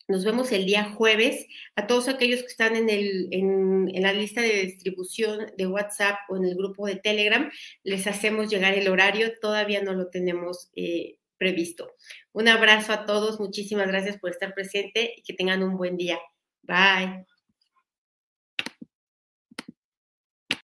nos 0.08 0.26
vemos 0.26 0.52
el 0.52 0.66
día 0.66 0.92
jueves. 0.96 1.48
A 1.76 1.86
todos 1.86 2.08
aquellos 2.08 2.42
que 2.42 2.48
están 2.48 2.76
en, 2.76 2.90
el, 2.90 3.28
en, 3.32 4.02
la 4.02 4.14
lista 4.14 4.42
de 4.42 4.66
distribución 4.66 5.52
de 5.58 5.68
WhatsApp 5.68 6.18
o 6.30 6.38
en 6.38 6.46
el 6.46 6.56
grupo 6.56 6.88
de 6.88 6.96
Telegram, 6.96 7.52
les 7.84 8.08
hacemos 8.08 8.50
llegar 8.50 8.74
el 8.74 8.88
horario. 8.88 9.34
Todavía 9.40 9.84
no 9.84 9.94
lo 9.94 10.10
tenemos 10.10 10.70
eh, 10.76 11.18
previsto. 11.40 11.96
Un 12.34 12.50
abrazo 12.50 12.94
a 12.94 13.08
todos, 13.08 13.40
muchísimas 13.40 13.88
gracias 13.88 14.20
por 14.20 14.32
estar 14.32 14.54
presente 14.54 15.14
y 15.18 15.24
que 15.24 15.34
tengan 15.34 15.64
un 15.64 15.78
buen 15.78 15.98
día. 15.98 16.20
Bye. 16.64 17.29